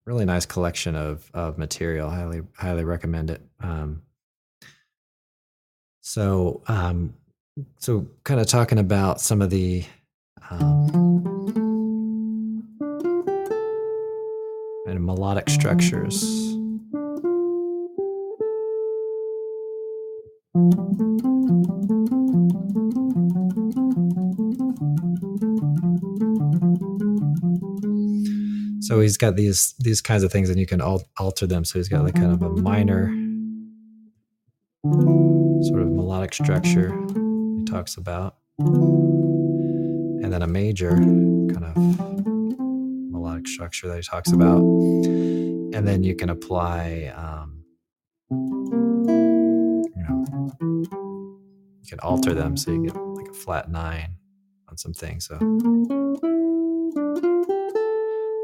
really 0.05 0.27
nice 0.27 0.45
collection 0.45 0.95
of 0.95 1.31
of 1.33 1.57
material. 1.57 2.11
Highly, 2.11 2.43
highly 2.55 2.85
recommend 2.85 3.31
it. 3.31 3.41
Um, 3.61 4.03
so, 6.03 6.61
um, 6.69 7.15
so 7.79 8.07
kind 8.25 8.41
of 8.41 8.47
talking 8.47 8.79
about 8.79 9.23
some 9.23 9.41
of 9.41 9.49
the 9.49 9.85
and 14.87 15.05
melodic 15.05 15.51
structures. 15.51 16.21
So 28.81 29.01
he's 29.01 29.17
got 29.17 29.35
these 29.35 29.75
these 29.81 30.01
kinds 30.01 30.23
of 30.23 30.31
things, 30.31 30.49
and 30.49 30.61
you 30.61 30.67
can 30.67 30.81
al- 30.81 31.03
alter 31.19 31.47
them. 31.47 31.65
So 31.65 31.79
he's 31.79 31.89
got 31.89 32.05
like 32.05 32.15
kind 32.15 32.31
of 32.33 32.41
a 32.41 32.51
minor 32.51 33.09
sort 35.65 35.83
of 35.83 35.89
melodic 35.89 36.33
structure 36.33 36.97
he 37.59 37.65
talks 37.65 37.97
about, 37.97 38.37
and 38.59 40.33
then 40.33 40.43
a 40.43 40.47
major 40.47 40.97
kind 40.97 41.65
of 41.65 42.16
structure 43.57 43.89
that 43.89 43.97
he 43.97 44.03
talks 44.03 44.31
about, 44.33 44.59
and 44.59 45.89
then 45.89 46.03
you 46.05 46.15
can 46.15 46.29
apply, 46.29 47.11
um, 47.17 47.65
you 48.31 50.03
know, 50.05 50.25
you 51.81 51.89
can 51.89 51.99
alter 52.01 52.35
them 52.35 52.55
so 52.55 52.71
you 52.71 52.85
get 52.85 52.95
like 52.95 53.29
a 53.29 53.33
flat 53.33 53.71
nine 53.71 54.17
on 54.69 54.77
some 54.77 54.93
things. 54.93 55.27
So. 55.27 55.39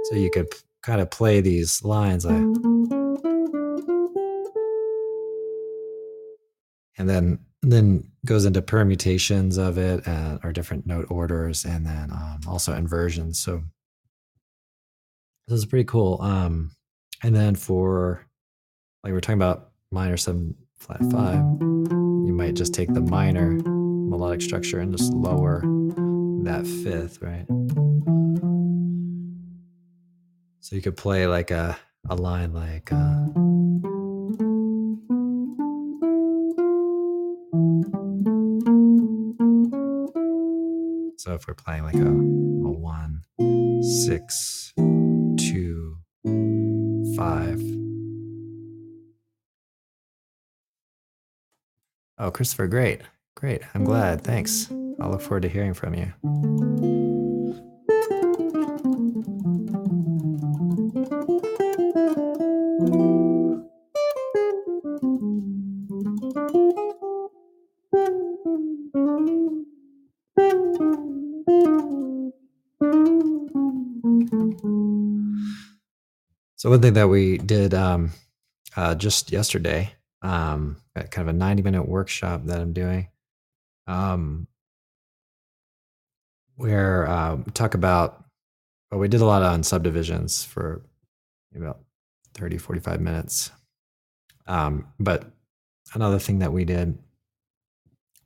So 0.05 0.17
you 0.17 0.31
could 0.33 0.49
kind 0.83 1.03
of 1.03 1.11
play 1.11 1.43
these 1.43 1.85
lines 1.85 2.25
and 2.25 2.57
then 6.97 7.39
then 7.63 8.11
goes 8.25 8.45
into 8.47 8.63
permutations 8.63 9.59
of 9.59 9.79
it 9.79 10.07
uh, 10.09 10.39
or 10.43 10.53
different 10.53 10.87
note 10.87 11.07
orders 11.11 11.65
and 11.65 11.87
then 11.87 12.11
um, 12.11 12.41
also 12.49 12.75
inversions. 12.75 13.39
So 13.39 13.63
this 15.49 15.59
is 15.59 15.67
pretty 15.67 15.85
cool. 15.85 16.21
Um, 16.21 16.73
and 17.23 17.35
then 17.35 17.55
for 17.55 18.27
like 19.05 19.13
we're 19.13 19.21
talking 19.21 19.39
about 19.39 19.71
minor 19.91 20.17
seven 20.17 20.55
flat 20.79 21.01
five, 21.11 21.43
you 21.61 22.33
might 22.35 22.55
just 22.55 22.75
take 22.75 22.93
the 22.93 23.01
minor 23.01 23.53
melodic 23.53 24.43
structure 24.43 24.81
and 24.81 24.97
just 24.97 25.13
lower 25.13 25.63
that 26.45 26.67
fifth, 26.67 27.23
right? 27.23 27.47
So 30.61 30.77
you 30.77 30.83
could 30.83 30.97
play 30.97 31.27
like 31.27 31.51
a, 31.51 31.77
a 32.09 32.15
line 32.15 32.53
like 32.53 32.93
uh, 32.93 33.27
So 41.23 41.35
if 41.35 41.47
we're 41.47 41.55
playing 41.55 41.85
like 41.85 41.95
a, 41.95 42.01
a 42.01 42.71
one, 42.73 43.23
six, 44.07 44.73
two, 45.53 45.97
five. 47.17 47.61
Oh, 52.19 52.31
Christopher, 52.31 52.69
great. 52.69 53.03
Great. 53.37 53.63
I'm 53.75 53.85
glad. 53.85 54.23
Thanks. 54.23 54.71
I'll 55.01 55.11
look 55.11 55.21
forward 55.21 55.43
to 55.43 55.49
hearing 55.49 55.75
from 55.75 55.95
you. 55.95 57.02
So 76.63 76.71
one 76.71 76.81
thing 76.81 76.93
that 76.93 77.09
we 77.09 77.39
did 77.39 77.75
um, 77.75 78.13
uh, 78.77 78.95
just 78.95 79.33
yesterday, 79.33 79.97
um, 80.23 80.77
kind 80.95 81.29
of 81.29 81.35
a 81.35 81.37
ninety-minute 81.37 81.89
workshop 81.89 82.43
that 82.45 82.61
I'm 82.61 82.73
doing, 82.73 83.09
um, 83.89 84.47
where 86.55 87.09
uh, 87.09 87.35
we 87.35 87.51
talk 87.51 87.75
about. 87.75 88.23
Well, 88.93 89.01
we 89.01 89.09
did 89.09 89.23
a 89.23 89.25
lot 89.25 89.43
on 89.43 89.65
subdivisions 89.65 90.45
for 90.45 90.83
about 91.57 91.81
30, 92.35 92.59
45 92.59 93.01
minutes. 93.01 93.51
Um, 94.47 94.87
but 95.01 95.25
another 95.95 96.21
thing 96.21 96.39
that 96.39 96.53
we 96.53 96.65
did 96.65 96.97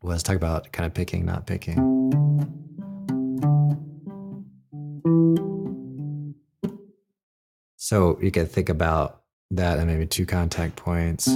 was 0.03 0.23
talk 0.23 0.37
about 0.37 0.73
kind 0.73 0.87
of 0.87 0.93
picking, 0.93 1.25
not 1.25 1.47
picking. 1.47 2.66
So 7.77 8.19
you 8.21 8.31
could 8.31 8.51
think 8.51 8.69
about 8.69 9.23
that 9.51 9.79
and 9.79 9.87
maybe 9.87 10.07
two 10.07 10.27
contact 10.27 10.77
points. 10.77 11.29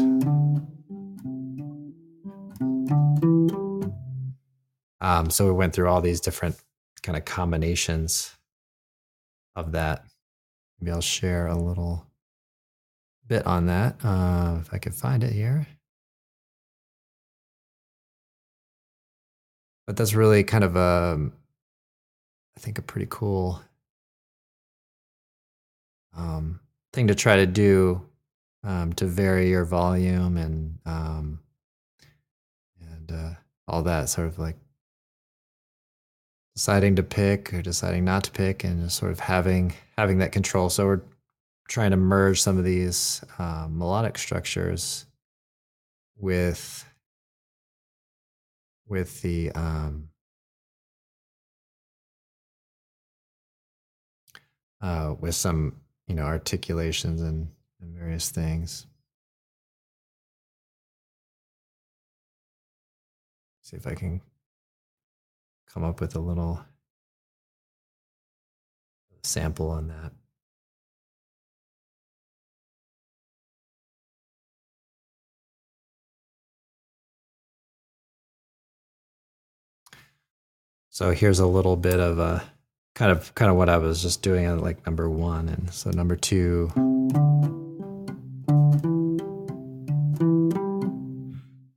Um, 5.03 5.31
so 5.31 5.47
we 5.47 5.53
went 5.53 5.75
through 5.75 5.89
all 5.89 6.01
these 6.01 6.21
different 6.21 6.57
kind 7.03 7.17
of 7.17 7.25
combinations 7.25 8.35
of 9.57 9.73
that. 9.73 10.05
Maybe 10.81 10.93
I'll 10.93 11.01
share 11.01 11.47
a 11.47 11.57
little 11.57 12.07
bit 13.27 13.47
on 13.47 13.67
that 13.67 13.97
uh, 14.05 14.59
if 14.61 14.73
I 14.73 14.79
could 14.79 14.95
find 14.95 15.23
it 15.23 15.33
here. 15.33 15.67
But 19.87 19.97
that's 19.97 20.15
really 20.15 20.45
kind 20.45 20.65
of 20.65 20.77
a, 20.77 21.15
um, 21.15 21.33
I 22.57 22.61
think, 22.61 22.79
a 22.79 22.83
pretty 22.83 23.07
cool 23.11 23.61
um, 26.17 26.61
thing 26.93 27.07
to 27.07 27.15
try 27.15 27.37
to 27.37 27.47
do 27.47 28.03
um, 28.65 28.93
to 28.95 29.07
vary 29.07 29.49
your 29.49 29.65
volume 29.65 30.37
and 30.37 30.79
um, 30.85 31.41
and 32.81 33.13
uh, 33.13 33.31
all 33.69 33.83
that 33.83 34.09
sort 34.09 34.27
of 34.27 34.39
like 34.39 34.57
deciding 36.55 36.97
to 36.97 37.03
pick 37.03 37.55
or 37.55 37.63
deciding 37.63 38.05
not 38.05 38.25
to 38.25 38.31
pick 38.31 38.65
and 38.65 38.83
just 38.83 38.97
sort 38.97 39.13
of 39.13 39.21
having 39.21 39.73
having 39.97 40.19
that 40.19 40.33
control. 40.33 40.69
So 40.69 40.87
we're 40.87 41.03
trying 41.69 41.93
to 41.93 41.97
merge 41.97 42.43
some 42.43 42.59
of 42.59 42.65
these 42.65 43.23
uh, 43.39 43.67
melodic 43.71 44.19
structures 44.19 45.07
with 46.19 46.85
with 48.87 49.23
the 49.23 49.53
um, 49.53 50.09
uh, 54.83 55.15
with 55.19 55.35
some 55.35 55.77
you 56.11 56.17
know 56.17 56.25
articulations 56.25 57.23
and, 57.23 57.49
and 57.81 57.97
various 57.97 58.31
things 58.31 58.87
see 63.63 63.77
if 63.77 63.87
i 63.87 63.95
can 63.95 64.21
come 65.73 65.85
up 65.85 66.01
with 66.01 66.17
a 66.17 66.19
little 66.19 66.61
sample 69.23 69.71
on 69.71 69.89
that. 69.89 70.13
So 80.93 81.13
here's 81.13 81.39
a 81.39 81.47
little 81.47 81.77
bit 81.77 82.01
of 82.01 82.19
a 82.19 82.43
kind 82.95 83.13
of 83.13 83.35
kind 83.35 83.51
of 83.51 83.57
what 83.57 83.69
I 83.69 83.79
was 83.79 84.03
just 84.03 84.23
doing 84.23 84.45
at 84.47 84.61
like 84.61 84.85
number 84.87 85.09
one, 85.09 85.49
and 85.49 85.73
so 85.73 85.91
number 85.91 86.17
two. 86.17 86.71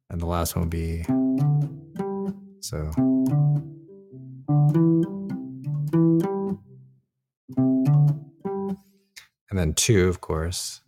And 0.09 0.21
the 0.21 0.25
last 0.25 0.55
one 0.55 0.65
will 0.65 0.69
be 0.69 1.03
so. 2.59 2.91
And 9.49 9.59
then 9.59 9.73
two, 9.75 10.07
of 10.07 10.19
course. 10.19 10.81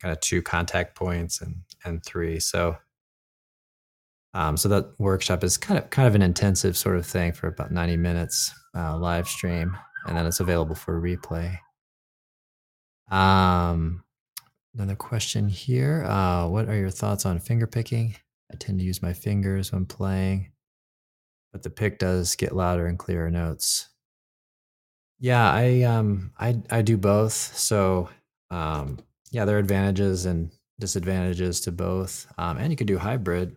Kind 0.00 0.12
of 0.12 0.20
two 0.20 0.42
contact 0.42 0.94
points 0.94 1.40
and 1.40 1.62
and 1.84 2.04
three. 2.04 2.40
So 2.40 2.76
um, 4.34 4.56
so 4.56 4.68
that 4.68 4.92
workshop 4.98 5.42
is 5.42 5.56
kind 5.56 5.78
of 5.78 5.90
kind 5.90 6.06
of 6.06 6.14
an 6.14 6.22
intensive 6.22 6.76
sort 6.76 6.96
of 6.96 7.06
thing 7.06 7.32
for 7.32 7.48
about 7.48 7.72
90 7.72 7.96
minutes 7.96 8.52
uh, 8.76 8.96
live 8.96 9.28
stream, 9.28 9.76
and 10.06 10.16
then 10.16 10.26
it's 10.26 10.40
available 10.40 10.74
for 10.74 11.00
replay. 11.00 11.58
Um, 13.10 14.04
another 14.74 14.94
question 14.94 15.48
here: 15.48 16.04
uh, 16.04 16.48
What 16.48 16.68
are 16.68 16.76
your 16.76 16.90
thoughts 16.90 17.26
on 17.26 17.38
finger 17.40 17.66
picking? 17.66 18.14
I 18.52 18.56
tend 18.56 18.78
to 18.80 18.84
use 18.84 19.02
my 19.02 19.12
fingers 19.12 19.72
when 19.72 19.86
playing, 19.86 20.52
but 21.52 21.62
the 21.62 21.70
pick 21.70 21.98
does 21.98 22.36
get 22.36 22.54
louder 22.54 22.86
and 22.86 22.98
clearer 22.98 23.30
notes. 23.30 23.88
Yeah, 25.18 25.50
I 25.50 25.82
um 25.82 26.32
I 26.38 26.60
I 26.70 26.82
do 26.82 26.96
both. 26.96 27.32
So 27.32 28.08
um 28.50 28.98
yeah, 29.30 29.44
there 29.44 29.56
are 29.56 29.60
advantages 29.60 30.24
and 30.24 30.50
disadvantages 30.80 31.60
to 31.60 31.72
both. 31.72 32.26
Um, 32.38 32.56
and 32.58 32.72
you 32.72 32.76
could 32.76 32.86
do 32.88 32.98
hybrid 32.98 33.56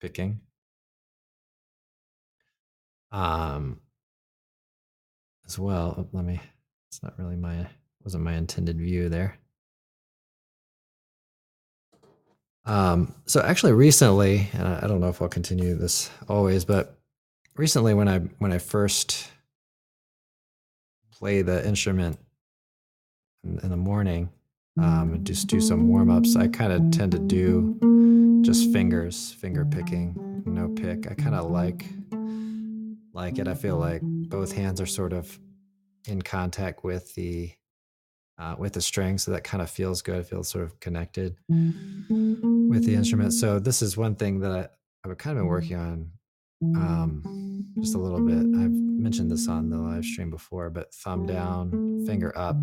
picking. 0.00 0.40
Um 3.12 3.80
as 5.46 5.58
well. 5.58 5.94
Oh, 5.98 6.08
let 6.12 6.24
me 6.24 6.40
it's 6.88 7.02
not 7.02 7.18
really 7.18 7.36
my 7.36 7.66
wasn't 8.04 8.24
my 8.24 8.34
intended 8.34 8.78
view 8.78 9.08
there. 9.08 9.38
Um, 12.64 13.14
so 13.26 13.40
actually 13.40 13.72
recently, 13.72 14.48
and 14.52 14.66
I, 14.66 14.80
I 14.82 14.86
don't 14.88 15.00
know 15.00 15.08
if 15.08 15.22
I'll 15.22 15.28
continue 15.28 15.76
this 15.76 16.10
always, 16.28 16.64
but 16.64 16.98
recently 17.56 17.94
when 17.94 18.08
I 18.08 18.18
when 18.38 18.52
I 18.52 18.58
first 18.58 19.30
play 21.12 21.42
the 21.42 21.66
instrument 21.66 22.18
in, 23.44 23.60
in 23.60 23.70
the 23.70 23.76
morning, 23.76 24.30
um, 24.78 25.22
just 25.22 25.46
do 25.46 25.60
some 25.60 25.88
warm 25.88 26.10
ups, 26.10 26.36
I 26.36 26.48
kind 26.48 26.72
of 26.72 26.90
tend 26.90 27.12
to 27.12 27.18
do 27.18 27.78
just 28.46 28.72
fingers, 28.72 29.32
finger 29.32 29.64
picking, 29.64 30.42
no 30.46 30.68
pick. 30.68 31.10
I 31.10 31.14
kind 31.14 31.34
of 31.34 31.50
like 31.50 31.84
like 33.12 33.40
it. 33.40 33.48
I 33.48 33.54
feel 33.54 33.76
like 33.76 34.02
both 34.02 34.52
hands 34.52 34.80
are 34.80 34.86
sort 34.86 35.12
of 35.12 35.36
in 36.06 36.22
contact 36.22 36.84
with 36.84 37.12
the 37.16 37.50
uh, 38.38 38.54
with 38.56 38.74
the 38.74 38.80
string, 38.80 39.18
so 39.18 39.32
that 39.32 39.42
kind 39.42 39.62
of 39.62 39.68
feels 39.68 40.00
good. 40.00 40.18
It 40.18 40.26
feels 40.28 40.48
sort 40.48 40.62
of 40.62 40.78
connected 40.78 41.36
with 41.48 42.86
the 42.86 42.94
instrument. 42.94 43.32
So 43.32 43.58
this 43.58 43.82
is 43.82 43.96
one 43.96 44.14
thing 44.14 44.38
that 44.40 44.52
I, 44.52 45.08
I've 45.08 45.18
kind 45.18 45.36
of 45.36 45.42
been 45.42 45.48
working 45.48 45.76
on 45.76 46.12
um, 46.62 47.22
just 47.78 47.94
a 47.94 47.98
little 47.98 48.20
bit. 48.20 48.38
I've 48.38 48.72
mentioned 48.72 49.30
this 49.30 49.48
on 49.48 49.68
the 49.68 49.76
live 49.76 50.04
stream 50.04 50.30
before, 50.30 50.70
but 50.70 50.94
thumb 50.94 51.26
down, 51.26 52.04
finger 52.06 52.36
up. 52.36 52.56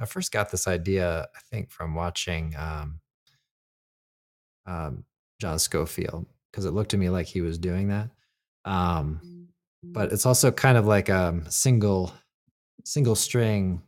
I 0.00 0.06
first 0.06 0.32
got 0.32 0.50
this 0.50 0.68
idea, 0.68 1.28
I 1.34 1.40
think, 1.50 1.70
from 1.70 1.94
watching 1.94 2.54
um, 2.56 3.00
um, 4.66 5.04
John 5.40 5.58
Scofield 5.58 6.26
because 6.50 6.64
it 6.64 6.72
looked 6.72 6.90
to 6.92 6.96
me 6.96 7.08
like 7.08 7.26
he 7.26 7.40
was 7.40 7.58
doing 7.58 7.88
that. 7.88 8.10
Um, 8.64 9.48
but 9.82 10.12
it's 10.12 10.26
also 10.26 10.50
kind 10.50 10.78
of 10.78 10.86
like 10.86 11.08
a 11.08 11.42
single 11.50 12.12
single 12.84 13.14
string 13.14 13.82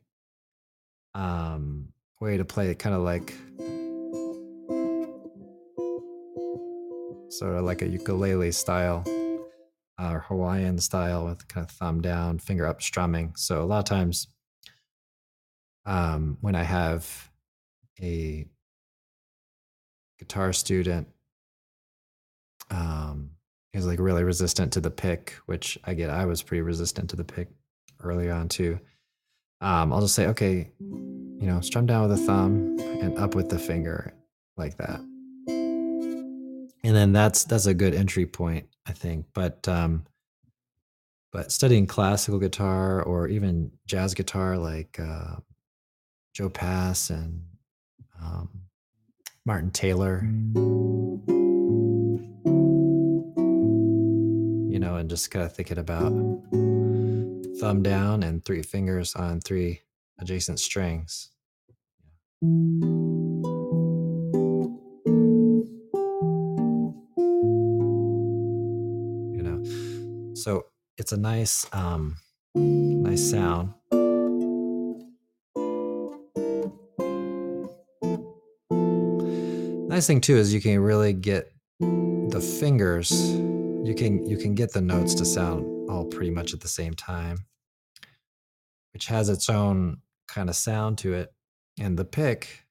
um, 1.14 1.88
way 2.20 2.36
to 2.36 2.44
play 2.44 2.70
it, 2.70 2.78
kind 2.78 2.94
of 2.94 3.02
like 3.02 3.34
sort 7.30 7.56
of 7.56 7.64
like 7.64 7.82
a 7.82 7.88
ukulele 7.88 8.52
style 8.52 9.04
or 9.98 10.20
Hawaiian 10.20 10.78
style 10.78 11.26
with 11.26 11.46
kind 11.48 11.64
of 11.64 11.70
thumb 11.70 12.00
down, 12.00 12.38
finger 12.38 12.66
up 12.66 12.82
strumming. 12.82 13.34
So 13.36 13.62
a 13.62 13.66
lot 13.66 13.78
of 13.78 13.84
times 13.84 14.28
um, 15.84 16.38
when 16.40 16.54
I 16.54 16.62
have 16.62 17.30
a 18.00 18.46
guitar 20.18 20.52
student 20.52 21.08
um, 22.70 23.30
is 23.72 23.86
like 23.86 24.00
really 24.00 24.24
resistant 24.24 24.72
to 24.74 24.80
the 24.80 24.90
pick, 24.90 25.34
which 25.46 25.78
I 25.84 25.94
get. 25.94 26.10
I 26.10 26.26
was 26.26 26.42
pretty 26.42 26.62
resistant 26.62 27.10
to 27.10 27.16
the 27.16 27.24
pick 27.24 27.48
early 28.02 28.30
on 28.30 28.48
too. 28.48 28.80
Um, 29.60 29.92
I'll 29.92 30.00
just 30.02 30.14
say, 30.14 30.26
okay, 30.28 30.70
you 30.80 31.46
know, 31.46 31.60
strum 31.60 31.86
down 31.86 32.08
with 32.08 32.18
the 32.18 32.24
thumb 32.26 32.78
and 32.78 33.16
up 33.18 33.34
with 33.34 33.48
the 33.48 33.58
finger 33.58 34.14
like 34.56 34.76
that. 34.78 35.00
And 36.84 36.94
then 36.94 37.12
that's 37.12 37.44
that's 37.44 37.66
a 37.66 37.74
good 37.74 37.94
entry 37.94 38.26
point, 38.26 38.68
I 38.86 38.92
think. 38.92 39.26
But 39.34 39.66
um, 39.68 40.04
but 41.32 41.50
studying 41.52 41.86
classical 41.86 42.38
guitar 42.38 43.02
or 43.02 43.28
even 43.28 43.72
jazz 43.86 44.14
guitar, 44.14 44.56
like 44.56 44.98
uh, 45.00 45.36
Joe 46.32 46.48
Pass 46.48 47.10
and 47.10 47.42
um, 48.22 48.48
Martin 49.44 49.70
Taylor, 49.70 50.22
you 54.70 54.78
know, 54.78 54.96
and 54.96 55.10
just 55.10 55.30
kind 55.30 55.44
of 55.44 55.52
thinking 55.52 55.78
about 55.78 56.12
thumb 57.60 57.82
down 57.82 58.22
and 58.22 58.44
three 58.44 58.62
fingers 58.62 59.14
on 59.14 59.40
three 59.40 59.82
adjacent 60.18 60.60
strings. 60.60 61.30
You 62.42 62.48
know, 69.42 69.62
so 70.34 70.66
it's 70.98 71.12
a 71.12 71.16
nice, 71.16 71.66
um, 71.72 72.16
Nice 72.56 73.30
sound. 73.30 73.74
Nice 79.88 80.06
thing 80.06 80.20
too 80.22 80.36
is 80.36 80.54
you 80.54 80.60
can 80.62 80.78
really 80.80 81.12
get 81.12 81.52
the 81.80 82.40
fingers. 82.60 83.10
You 83.12 83.94
can 83.96 84.24
you 84.26 84.38
can 84.38 84.54
get 84.54 84.72
the 84.72 84.80
notes 84.80 85.14
to 85.16 85.24
sound 85.26 85.75
all 85.88 86.04
pretty 86.04 86.30
much 86.30 86.52
at 86.54 86.60
the 86.60 86.68
same 86.68 86.94
time, 86.94 87.46
which 88.92 89.06
has 89.06 89.28
its 89.28 89.48
own 89.48 89.98
kind 90.28 90.48
of 90.48 90.56
sound 90.56 90.98
to 90.98 91.14
it. 91.14 91.32
And 91.78 91.98
the 91.98 92.04
pick, 92.04 92.64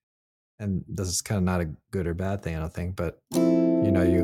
and 0.60 0.84
this 0.88 1.08
is 1.08 1.22
kind 1.22 1.38
of 1.38 1.44
not 1.44 1.62
a 1.62 1.70
good 1.92 2.08
or 2.08 2.14
bad 2.14 2.42
thing, 2.42 2.56
I 2.56 2.60
don't 2.60 2.74
think, 2.74 2.96
but 2.96 3.22
you 3.34 3.92
know 3.92 4.04
you 4.04 4.24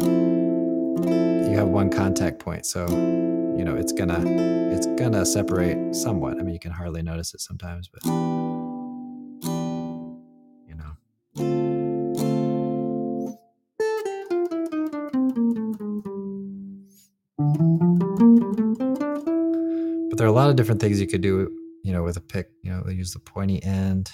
you 1.50 1.58
have 1.58 1.68
one 1.68 1.90
contact 1.90 2.40
point, 2.40 2.66
so 2.66 2.88
you 2.90 3.64
know 3.64 3.76
it's 3.76 3.92
gonna 3.92 4.24
it's 4.72 4.88
gonna 4.88 5.26
separate 5.26 5.94
somewhat. 5.96 6.40
I 6.40 6.44
mean, 6.44 6.54
you 6.54 6.60
can 6.60 6.72
hardly 6.72 7.02
notice 7.04 7.34
it 7.34 7.42
sometimes, 7.42 7.90
but 7.90 8.02
there 20.22 20.28
are 20.28 20.30
a 20.30 20.36
lot 20.36 20.52
of 20.52 20.56
different 20.56 20.80
things 20.80 21.02
you 21.02 21.08
could 21.08 21.22
do, 21.22 21.50
you 21.84 21.92
know, 21.92 22.04
with 22.04 22.16
a 22.16 22.22
pick. 22.22 22.52
You 22.62 22.70
know, 22.70 22.88
use 22.88 23.12
the 23.12 23.18
pointy 23.18 23.60
end. 23.64 24.12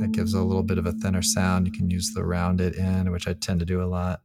That 0.00 0.08
gives 0.10 0.34
a 0.34 0.42
little 0.42 0.64
bit 0.64 0.78
of 0.78 0.86
a 0.86 0.92
thinner 0.92 1.22
sound. 1.22 1.68
You 1.68 1.72
can 1.72 1.88
use 1.88 2.12
the 2.12 2.24
rounded 2.24 2.76
end, 2.76 3.12
which 3.12 3.28
I 3.28 3.34
tend 3.34 3.60
to 3.60 3.64
do 3.64 3.80
a 3.80 3.86
lot. 3.86 4.22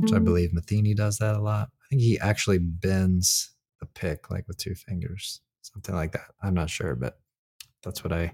Which 0.00 0.12
I 0.12 0.20
believe 0.20 0.50
Metheny 0.52 0.94
does 0.94 1.18
that 1.18 1.34
a 1.34 1.40
lot. 1.40 1.70
I 1.82 1.86
think 1.90 2.02
he 2.02 2.20
actually 2.20 2.58
bends 2.58 3.52
the 3.80 3.86
pick 3.86 4.30
like 4.30 4.46
with 4.46 4.58
two 4.58 4.76
fingers, 4.76 5.40
something 5.60 5.96
like 5.96 6.12
that. 6.12 6.26
I'm 6.40 6.54
not 6.54 6.70
sure, 6.70 6.94
but 6.94 7.18
that's 7.82 8.04
what 8.04 8.12
I 8.12 8.32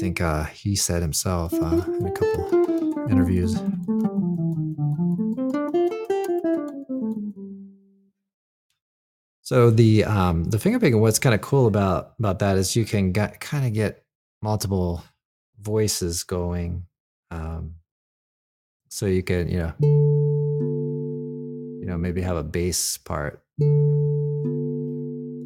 think 0.00 0.22
uh, 0.22 0.44
he 0.44 0.74
said 0.74 1.02
himself 1.02 1.52
uh, 1.52 1.82
in 1.98 2.06
a 2.06 2.10
couple 2.10 2.73
interviews. 3.10 3.54
So 9.44 9.70
the 9.70 10.04
um, 10.04 10.44
the 10.44 10.58
finger 10.58 10.80
picking, 10.80 11.02
what's 11.02 11.18
kind 11.18 11.34
of 11.34 11.42
cool 11.42 11.66
about 11.66 12.14
about 12.18 12.38
that 12.38 12.56
is 12.56 12.74
you 12.76 12.86
can 12.86 13.12
get, 13.12 13.40
kind 13.40 13.66
of 13.66 13.74
get 13.74 14.02
multiple 14.40 15.04
voices 15.60 16.24
going. 16.24 16.86
Um, 17.30 17.74
so 18.88 19.04
you 19.04 19.22
can 19.22 19.48
you 19.50 19.58
know 19.58 19.72
you 21.80 21.86
know 21.86 21.98
maybe 21.98 22.22
have 22.22 22.36
a 22.36 22.42
bass 22.42 22.96
part, 22.96 23.42
a 23.60 23.64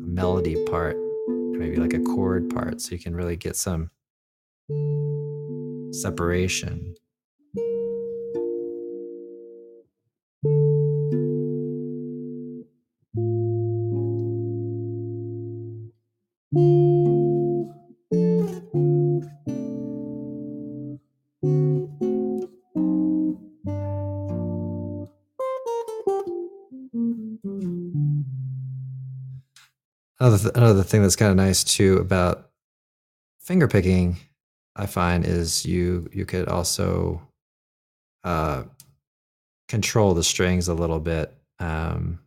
melody 0.07 0.65
part, 0.67 0.97
maybe 1.29 1.77
like 1.77 1.93
a 1.93 1.99
chord 2.01 2.51
part, 2.51 2.81
so 2.81 2.93
you 2.93 3.01
can 3.01 3.17
really 3.17 3.37
get 3.37 3.57
some 3.57 3.91
separation. 5.91 6.95
Another, 30.55 30.83
thing 30.83 31.03
that's 31.03 31.17
kind 31.17 31.31
of 31.31 31.37
nice 31.37 31.65
too 31.65 31.97
about 31.99 32.51
finger 33.41 33.69
picking, 33.69 34.17
I 34.77 34.87
find, 34.87 35.25
is 35.25 35.65
you 35.65 36.09
you 36.13 36.25
could 36.25 36.49
also 36.49 37.23
uh, 38.25 38.65
control 39.69 40.15
the 40.15 40.25
strings 40.25 40.69
a 40.69 40.75
little 40.75 41.01
bit. 41.01 41.35
Um, 41.59 42.21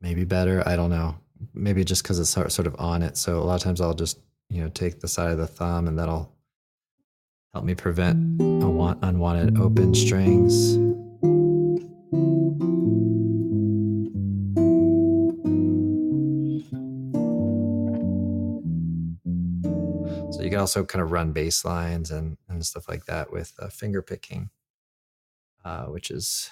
maybe 0.00 0.24
better. 0.24 0.62
I 0.66 0.76
don't 0.76 0.90
know. 0.90 1.16
Maybe 1.54 1.84
just 1.84 2.02
because 2.02 2.18
it's 2.18 2.30
sort 2.30 2.50
sort 2.52 2.66
of 2.66 2.76
on 2.78 3.02
it. 3.02 3.16
So 3.16 3.38
a 3.38 3.44
lot 3.44 3.56
of 3.56 3.62
times 3.62 3.80
I'll 3.80 3.94
just 3.94 4.18
you 4.50 4.62
know 4.62 4.68
take 4.68 5.00
the 5.00 5.08
side 5.08 5.30
of 5.30 5.38
the 5.38 5.46
thumb, 5.46 5.88
and 5.88 5.98
that'll 5.98 6.32
help 7.52 7.64
me 7.64 7.74
prevent 7.74 8.40
unwanted 8.40 9.58
open 9.58 9.94
strings. 9.94 10.87
Also 20.68 20.84
kind 20.84 21.02
of 21.02 21.12
run 21.12 21.32
bass 21.32 21.64
lines 21.64 22.10
and, 22.10 22.36
and 22.50 22.64
stuff 22.64 22.90
like 22.90 23.06
that 23.06 23.32
with 23.32 23.54
uh, 23.58 23.68
finger 23.68 24.02
picking, 24.02 24.50
uh, 25.64 25.86
which 25.86 26.10
is 26.10 26.50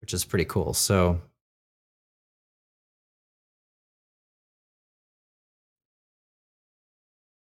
which 0.00 0.14
is 0.14 0.24
pretty 0.24 0.44
cool. 0.44 0.72
So 0.72 1.20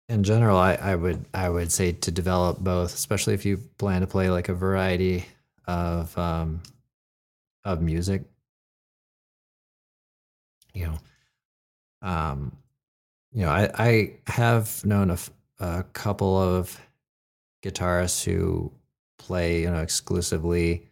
in 0.07 0.23
general, 0.23 0.55
I, 0.55 0.75
I 0.75 0.95
would 0.95 1.25
I 1.33 1.49
would 1.49 1.71
say 1.71 1.91
to 1.91 2.11
develop 2.11 2.59
both, 2.59 2.93
especially 2.93 3.33
if 3.33 3.43
you 3.43 3.57
plan 3.79 4.01
to 4.01 4.07
play 4.07 4.29
like 4.29 4.49
a 4.49 4.53
variety 4.53 5.25
of 5.65 6.15
um, 6.15 6.61
of 7.63 7.81
music. 7.81 8.21
You 10.75 10.85
know, 10.87 10.99
um, 12.07 12.55
you 13.35 13.43
know, 13.43 13.51
I 13.51 13.71
I 13.79 14.13
have 14.27 14.85
known 14.85 15.11
a, 15.11 15.19
a 15.61 15.83
couple 15.93 16.37
of 16.37 16.79
guitarists 17.63 18.23
who 18.25 18.73
play 19.19 19.63
you 19.63 19.71
know 19.71 19.81
exclusively 19.81 20.89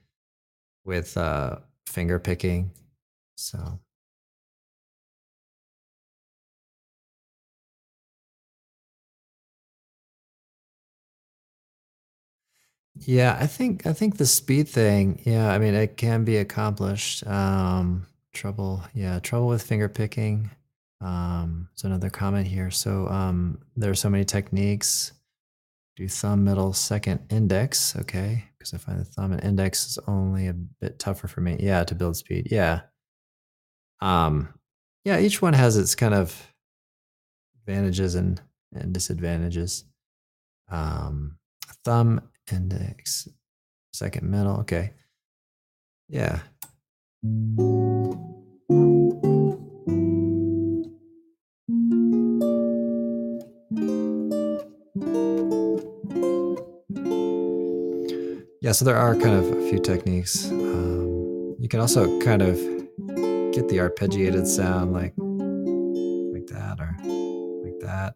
with 0.85 1.17
uh, 1.17 1.57
finger 1.87 2.19
picking. 2.19 2.71
So 3.37 3.79
Yeah, 12.95 13.37
I 13.39 13.47
think 13.47 13.85
I 13.87 13.93
think 13.93 14.17
the 14.17 14.25
speed 14.25 14.67
thing, 14.69 15.21
yeah, 15.25 15.51
I 15.51 15.57
mean 15.57 15.73
it 15.73 15.97
can 15.97 16.23
be 16.23 16.37
accomplished. 16.37 17.25
Um 17.27 18.05
trouble, 18.33 18.83
yeah, 18.93 19.19
trouble 19.19 19.47
with 19.47 19.63
finger 19.63 19.89
picking. 19.89 20.49
Um 21.03 21.67
there's 21.69 21.83
another 21.83 22.09
comment 22.09 22.47
here. 22.47 22.71
So 22.71 23.07
um 23.07 23.59
there 23.75 23.91
are 23.91 23.95
so 23.95 24.09
many 24.09 24.25
techniques. 24.25 25.11
Do 25.95 26.07
thumb, 26.07 26.43
middle, 26.43 26.73
second, 26.73 27.19
index. 27.29 27.95
Okay. 27.95 28.45
Because 28.57 28.73
I 28.73 28.77
find 28.77 28.99
the 28.99 29.05
thumb 29.05 29.33
and 29.33 29.43
index 29.43 29.85
is 29.85 29.99
only 30.07 30.47
a 30.47 30.53
bit 30.53 30.97
tougher 30.97 31.27
for 31.27 31.41
me. 31.41 31.57
Yeah, 31.59 31.83
to 31.83 31.95
build 31.95 32.17
speed. 32.17 32.47
Yeah. 32.49 32.81
Um 34.01 34.53
yeah, 35.03 35.19
each 35.19 35.41
one 35.41 35.53
has 35.53 35.75
its 35.77 35.95
kind 35.95 36.13
of 36.13 36.53
advantages 37.59 38.15
and, 38.15 38.41
and 38.73 38.93
disadvantages. 38.93 39.83
Um 40.71 41.37
thumb, 41.83 42.21
index, 42.51 43.27
second 43.91 44.31
middle. 44.31 44.61
Okay. 44.61 44.93
Yeah. 46.09 46.39
So 58.73 58.85
there 58.85 58.97
are 58.97 59.15
kind 59.15 59.35
of 59.35 59.45
a 59.45 59.69
few 59.69 59.79
techniques. 59.79 60.49
Um, 60.49 61.55
you 61.59 61.67
can 61.69 61.79
also 61.79 62.19
kind 62.21 62.41
of 62.41 62.55
get 63.53 63.69
the 63.69 63.77
arpeggiated 63.77 64.47
sound 64.47 64.93
like 64.93 65.13
like 66.33 66.47
that 66.47 66.79
or 66.79 66.95
like 67.63 67.79
that 67.81 68.15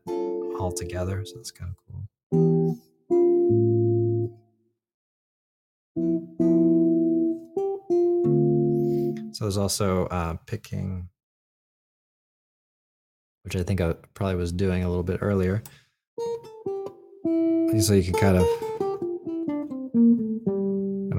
all 0.59 0.71
together. 0.71 1.23
So 1.25 1.35
that's 1.35 1.51
kind 1.51 1.71
of 1.71 1.77
cool. 1.85 2.07
So 9.33 9.45
there's 9.45 9.57
also 9.57 10.07
uh, 10.07 10.37
picking, 10.47 11.09
which 13.43 13.55
I 13.55 13.61
think 13.61 13.79
I 13.79 13.93
probably 14.15 14.35
was 14.35 14.51
doing 14.51 14.83
a 14.83 14.89
little 14.89 15.03
bit 15.03 15.19
earlier. 15.21 15.61
So 17.79 17.93
you 17.93 18.03
can 18.03 18.13
kind 18.13 18.37
of 18.37 18.66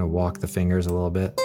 of 0.02 0.10
walk 0.10 0.38
the 0.40 0.48
fingers 0.48 0.86
a 0.86 0.92
little 0.92 1.10
bit. 1.10 1.38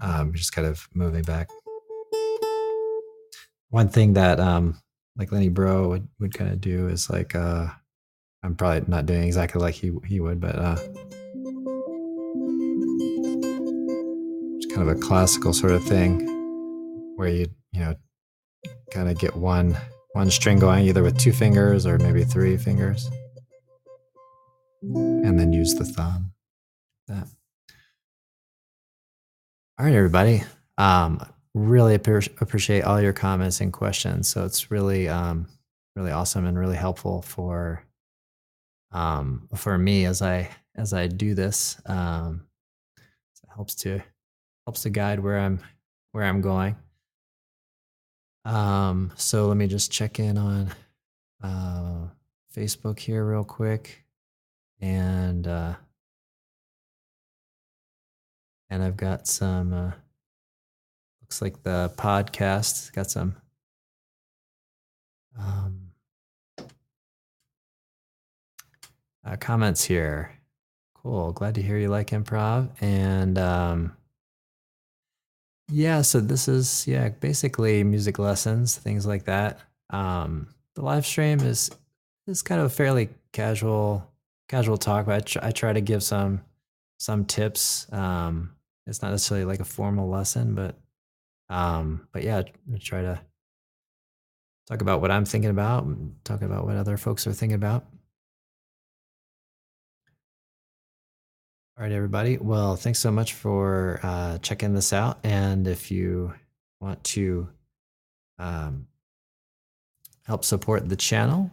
Um, 0.00 0.32
just 0.34 0.52
kind 0.52 0.66
of 0.66 0.86
moving 0.94 1.22
back. 1.22 1.48
One 3.70 3.88
thing 3.88 4.12
that 4.14 4.38
um, 4.38 4.78
like 5.16 5.32
Lenny 5.32 5.50
Breau 5.50 5.88
would, 5.88 6.08
would 6.18 6.34
kind 6.34 6.50
of 6.50 6.60
do 6.60 6.88
is 6.88 7.08
like 7.10 7.34
uh 7.34 7.66
I'm 8.42 8.54
probably 8.54 8.84
not 8.88 9.06
doing 9.06 9.24
exactly 9.24 9.60
like 9.60 9.74
he 9.74 9.92
he 10.06 10.20
would, 10.20 10.40
but 10.40 10.56
uh 10.56 10.76
it's 14.56 14.66
kind 14.74 14.88
of 14.88 14.96
a 14.96 15.00
classical 15.00 15.52
sort 15.52 15.72
of 15.72 15.84
thing 15.84 16.26
where 17.16 17.28
you 17.28 17.46
you 17.72 17.80
know 17.80 17.94
kind 18.92 19.08
of 19.08 19.18
get 19.18 19.36
one 19.36 19.76
one 20.12 20.30
string 20.30 20.58
going 20.58 20.86
either 20.86 21.02
with 21.02 21.18
two 21.18 21.32
fingers 21.32 21.86
or 21.86 21.98
maybe 21.98 22.24
three 22.24 22.56
fingers 22.56 23.08
and 24.92 25.38
then 25.38 25.52
use 25.52 25.74
the 25.74 25.84
thumb. 25.84 26.32
That. 27.08 27.26
All 29.78 29.86
right 29.86 29.94
everybody. 29.94 30.42
Um 30.78 31.24
really 31.54 31.94
appreciate 31.94 32.82
all 32.82 33.00
your 33.00 33.12
comments 33.12 33.60
and 33.60 33.72
questions. 33.72 34.28
So 34.28 34.44
it's 34.44 34.70
really 34.70 35.08
um 35.08 35.46
really 35.96 36.10
awesome 36.10 36.46
and 36.46 36.58
really 36.58 36.76
helpful 36.76 37.22
for 37.22 37.84
um 38.92 39.48
for 39.54 39.76
me 39.78 40.04
as 40.04 40.22
i 40.22 40.50
as 40.76 40.92
i 40.92 41.06
do 41.06 41.34
this. 41.34 41.80
Um 41.86 42.46
it 42.96 43.50
helps 43.54 43.74
to 43.76 44.02
helps 44.66 44.82
to 44.82 44.90
guide 44.90 45.20
where 45.20 45.38
i'm 45.38 45.60
where 46.12 46.24
i'm 46.24 46.40
going. 46.40 46.76
Um, 48.44 49.12
so 49.16 49.46
let 49.46 49.56
me 49.56 49.66
just 49.66 49.90
check 49.90 50.18
in 50.18 50.36
on 50.36 50.72
uh, 51.42 52.08
Facebook 52.54 52.98
here 52.98 53.24
real 53.24 53.44
quick. 53.44 54.03
And 54.80 55.46
uh, 55.46 55.74
and 58.70 58.82
I've 58.82 58.96
got 58.96 59.26
some 59.26 59.72
uh, 59.72 59.92
looks 61.22 61.40
like 61.40 61.62
the 61.62 61.92
podcast 61.96 62.92
got 62.92 63.10
some 63.10 63.36
um, 65.38 65.90
uh, 69.24 69.36
comments 69.36 69.84
here. 69.84 70.32
Cool. 70.94 71.32
Glad 71.32 71.54
to 71.56 71.62
hear 71.62 71.78
you 71.78 71.88
like 71.88 72.10
improv. 72.10 72.70
And 72.80 73.38
um, 73.38 73.96
yeah, 75.68 76.02
so 76.02 76.20
this 76.20 76.48
is 76.48 76.86
yeah, 76.86 77.08
basically 77.08 77.84
music 77.84 78.18
lessons, 78.18 78.76
things 78.76 79.06
like 79.06 79.24
that. 79.24 79.60
Um, 79.90 80.48
the 80.74 80.82
live 80.82 81.06
stream 81.06 81.40
is 81.40 81.70
is 82.26 82.42
kind 82.42 82.60
of 82.60 82.66
a 82.66 82.70
fairly 82.70 83.10
casual 83.32 84.10
casual 84.48 84.76
talk, 84.76 85.06
but 85.06 85.14
I, 85.14 85.20
tr- 85.20 85.38
I 85.42 85.50
try 85.50 85.72
to 85.72 85.80
give 85.80 86.02
some 86.02 86.42
some 86.98 87.24
tips. 87.24 87.86
Um, 87.92 88.54
it's 88.86 89.02
not 89.02 89.10
necessarily 89.10 89.44
like 89.44 89.60
a 89.60 89.64
formal 89.64 90.08
lesson, 90.08 90.54
but 90.54 90.78
um, 91.48 92.08
but 92.12 92.22
yeah, 92.22 92.42
I 92.72 92.78
try 92.78 93.02
to 93.02 93.20
talk 94.66 94.80
about 94.80 95.00
what 95.00 95.10
I'm 95.10 95.24
thinking 95.24 95.50
about, 95.50 95.86
talk 96.24 96.42
about 96.42 96.66
what 96.66 96.76
other 96.76 96.96
folks 96.96 97.26
are 97.26 97.32
thinking 97.32 97.56
about. 97.56 97.84
All 101.76 101.82
right, 101.82 101.92
everybody. 101.92 102.38
Well, 102.38 102.76
thanks 102.76 103.00
so 103.00 103.10
much 103.10 103.34
for 103.34 103.98
uh, 104.02 104.38
checking 104.38 104.74
this 104.74 104.92
out. 104.92 105.18
And 105.24 105.66
if 105.66 105.90
you 105.90 106.32
want 106.80 107.02
to 107.04 107.48
um, 108.38 108.86
help 110.24 110.44
support 110.44 110.88
the 110.88 110.94
channel, 110.94 111.50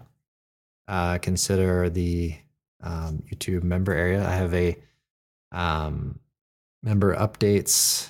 uh, 0.87 1.17
consider 1.17 1.89
the 1.89 2.35
um, 2.83 3.23
YouTube 3.31 3.63
member 3.63 3.93
area. 3.93 4.25
I 4.25 4.31
have 4.31 4.53
a 4.53 4.77
um, 5.51 6.19
member 6.83 7.15
updates, 7.15 8.07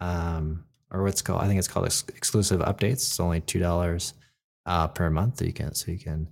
um, 0.00 0.64
or 0.90 1.02
what's 1.02 1.22
called 1.22 1.42
I 1.42 1.46
think 1.46 1.58
it's 1.58 1.68
called 1.68 1.86
ex- 1.86 2.04
exclusive 2.08 2.60
updates. 2.60 2.92
It's 2.92 3.20
only 3.20 3.40
two 3.40 3.58
dollars 3.58 4.14
uh, 4.66 4.88
per 4.88 5.10
month. 5.10 5.36
That 5.36 5.46
you 5.46 5.52
can 5.52 5.74
so 5.74 5.90
you 5.92 5.98
can 5.98 6.28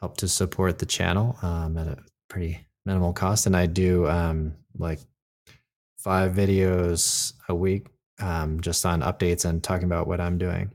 help 0.00 0.16
to 0.18 0.28
support 0.28 0.78
the 0.78 0.86
channel 0.86 1.36
um, 1.42 1.76
at 1.76 1.86
a 1.86 1.98
pretty 2.28 2.66
minimal 2.86 3.12
cost, 3.12 3.46
and 3.46 3.56
I 3.56 3.66
do 3.66 4.08
um, 4.08 4.54
like 4.76 5.00
five 5.98 6.32
videos 6.32 7.34
a 7.48 7.54
week 7.54 7.88
um, 8.20 8.60
just 8.60 8.84
on 8.86 9.02
updates 9.02 9.44
and 9.44 9.62
talking 9.62 9.86
about 9.86 10.06
what 10.06 10.20
I'm 10.20 10.38
doing. 10.38 10.72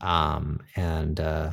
Um, 0.00 0.60
and 0.74 1.18
uh, 1.18 1.52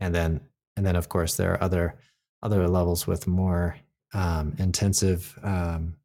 and 0.00 0.14
then 0.14 0.40
and 0.76 0.84
then 0.84 0.96
of 0.96 1.08
course 1.08 1.36
there 1.36 1.52
are 1.52 1.62
other 1.62 1.96
other 2.42 2.66
levels 2.68 3.06
with 3.06 3.26
more 3.26 3.76
um, 4.14 4.54
intensive 4.58 5.38
um, 5.42 5.96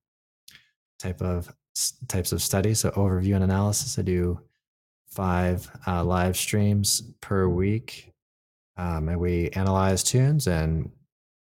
type 0.99 1.21
of 1.21 1.53
types 2.07 2.31
of 2.31 2.41
studies. 2.41 2.79
So 2.79 2.91
overview 2.91 3.35
and 3.35 3.43
analysis. 3.43 3.99
I 3.99 4.01
do 4.01 4.39
five 5.09 5.69
uh, 5.85 6.03
live 6.03 6.37
streams 6.37 7.01
per 7.21 7.47
week, 7.47 8.13
um, 8.77 9.09
and 9.09 9.19
we 9.19 9.49
analyze 9.49 10.03
tunes 10.03 10.47
and 10.47 10.91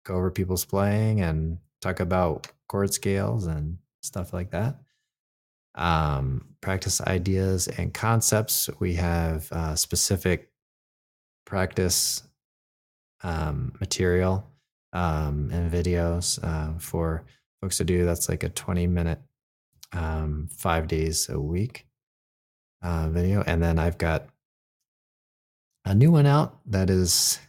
go 0.04 0.16
over 0.16 0.32
people's 0.32 0.66
playing 0.66 1.22
and 1.22 1.58
talk 1.82 2.00
about 2.00 2.48
chord 2.68 2.94
scales 2.94 3.46
and 3.46 3.78
stuff 4.02 4.34
like 4.34 4.52
that. 4.52 4.78
Um, 5.76 6.48
practice 6.60 7.02
ideas 7.02 7.68
and 7.68 7.94
concepts. 7.94 8.70
We 8.80 8.96
have 8.96 9.52
uh, 9.52 9.76
specific 9.76 10.50
practice 11.46 12.24
um, 13.24 13.74
material 13.80 14.51
um, 14.94 15.50
and 15.52 15.72
videos 15.72 16.40
uh, 16.44 16.78
for 16.80 17.24
folks 17.62 17.78
to 17.78 17.84
do. 17.84 18.06
That's 18.06 18.30
like 18.30 18.44
a 18.44 18.50
20 18.50 18.88
minute, 18.88 19.20
um, 19.94 20.50
five 20.52 20.88
days 20.88 21.30
a 21.30 21.40
week 21.40 21.86
uh, 22.82 23.10
video. 23.10 23.44
And 23.46 23.62
then 23.62 23.80
I've 23.80 23.98
got 23.98 24.28
a 25.86 25.96
new 25.96 26.12
one 26.12 26.26
out 26.26 26.60
that 26.68 26.90
is 26.90 27.40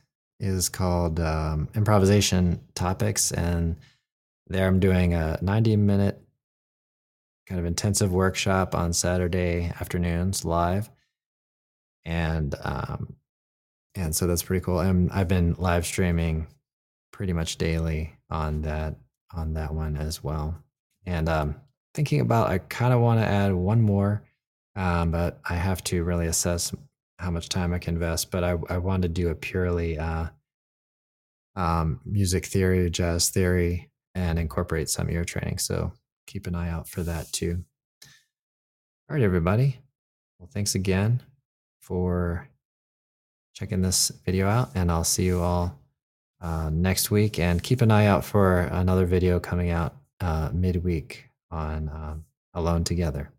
is 0.40 0.68
called 0.68 1.20
um, 1.20 1.68
improvisation 1.74 2.61
topics 2.74 3.30
and 3.32 3.76
there 4.49 4.66
i'm 4.66 4.80
doing 4.80 5.14
a 5.14 5.38
90 5.40 5.76
minute 5.76 6.20
kind 7.47 7.61
of 7.61 7.66
intensive 7.66 8.12
workshop 8.12 8.74
on 8.74 8.93
saturday 8.93 9.70
afternoons 9.80 10.45
live 10.45 10.90
and 12.05 12.55
um, 12.62 13.14
and 13.95 14.16
so 14.16 14.26
that's 14.26 14.43
pretty 14.43 14.64
cool 14.64 14.80
and 14.80 15.11
i've 15.12 15.28
been 15.28 15.55
live 15.59 15.86
streaming 15.86 16.47
pretty 17.13 17.33
much 17.33 17.57
daily 17.57 18.15
on 18.31 18.63
that 18.63 18.97
on 19.35 19.55
that 19.55 19.73
one 19.73 19.97
as 19.97 20.23
well 20.23 20.55
and 21.07 21.29
um, 21.29 21.55
thinking 21.95 22.21
about 22.21 22.49
i 22.49 22.59
kind 22.59 22.93
of 22.93 23.01
want 23.01 23.21
to 23.21 23.27
add 23.27 23.53
one 23.55 23.81
more 23.81 24.23
um, 24.77 25.11
but 25.11 25.41
i 25.49 25.55
have 25.55 25.83
to 25.85 26.03
really 26.03 26.27
assess 26.27 26.73
how 27.23 27.31
much 27.31 27.49
time 27.49 27.73
I 27.73 27.79
can 27.79 27.95
invest, 27.95 28.31
but 28.31 28.43
I, 28.43 28.57
I 28.69 28.79
wanted 28.79 29.03
to 29.03 29.21
do 29.23 29.29
a 29.29 29.35
purely 29.35 29.97
uh, 29.97 30.27
um, 31.55 32.01
music 32.05 32.47
theory, 32.47 32.91
jazz 32.91 33.31
theory, 33.31 33.91
and 34.15 34.39
incorporate 34.39 34.91
some 34.91 35.09
ear 35.09 35.25
training. 35.25 35.59
So 35.59 35.93
keep 36.27 36.47
an 36.49 36.57
eye 36.57 36.69
out 36.69 36.89
for 36.89 37.03
that 37.05 37.31
too. 37.33 37.65
All 39.09 39.15
right, 39.15 39.23
everybody. 39.23 39.79
Well, 40.39 40.51
thanks 40.53 40.75
again 40.75 41.23
for 41.81 42.49
checking 43.55 43.83
this 43.83 44.11
video 44.25 44.49
out, 44.49 44.71
and 44.75 44.91
I'll 44.91 45.05
see 45.05 45.25
you 45.25 45.41
all 45.41 45.82
uh, 46.43 46.70
next 46.70 47.11
week. 47.11 47.38
And 47.38 47.62
keep 47.62 47.80
an 47.80 47.90
eye 47.90 48.07
out 48.07 48.24
for 48.24 48.61
another 48.61 49.07
video 49.07 49.40
coming 49.40 49.70
out 49.70 49.97
uh, 50.20 50.51
midweek 50.53 51.30
on 51.51 51.88
um, 51.88 52.24
Alone 52.55 52.84
Together. 52.84 53.30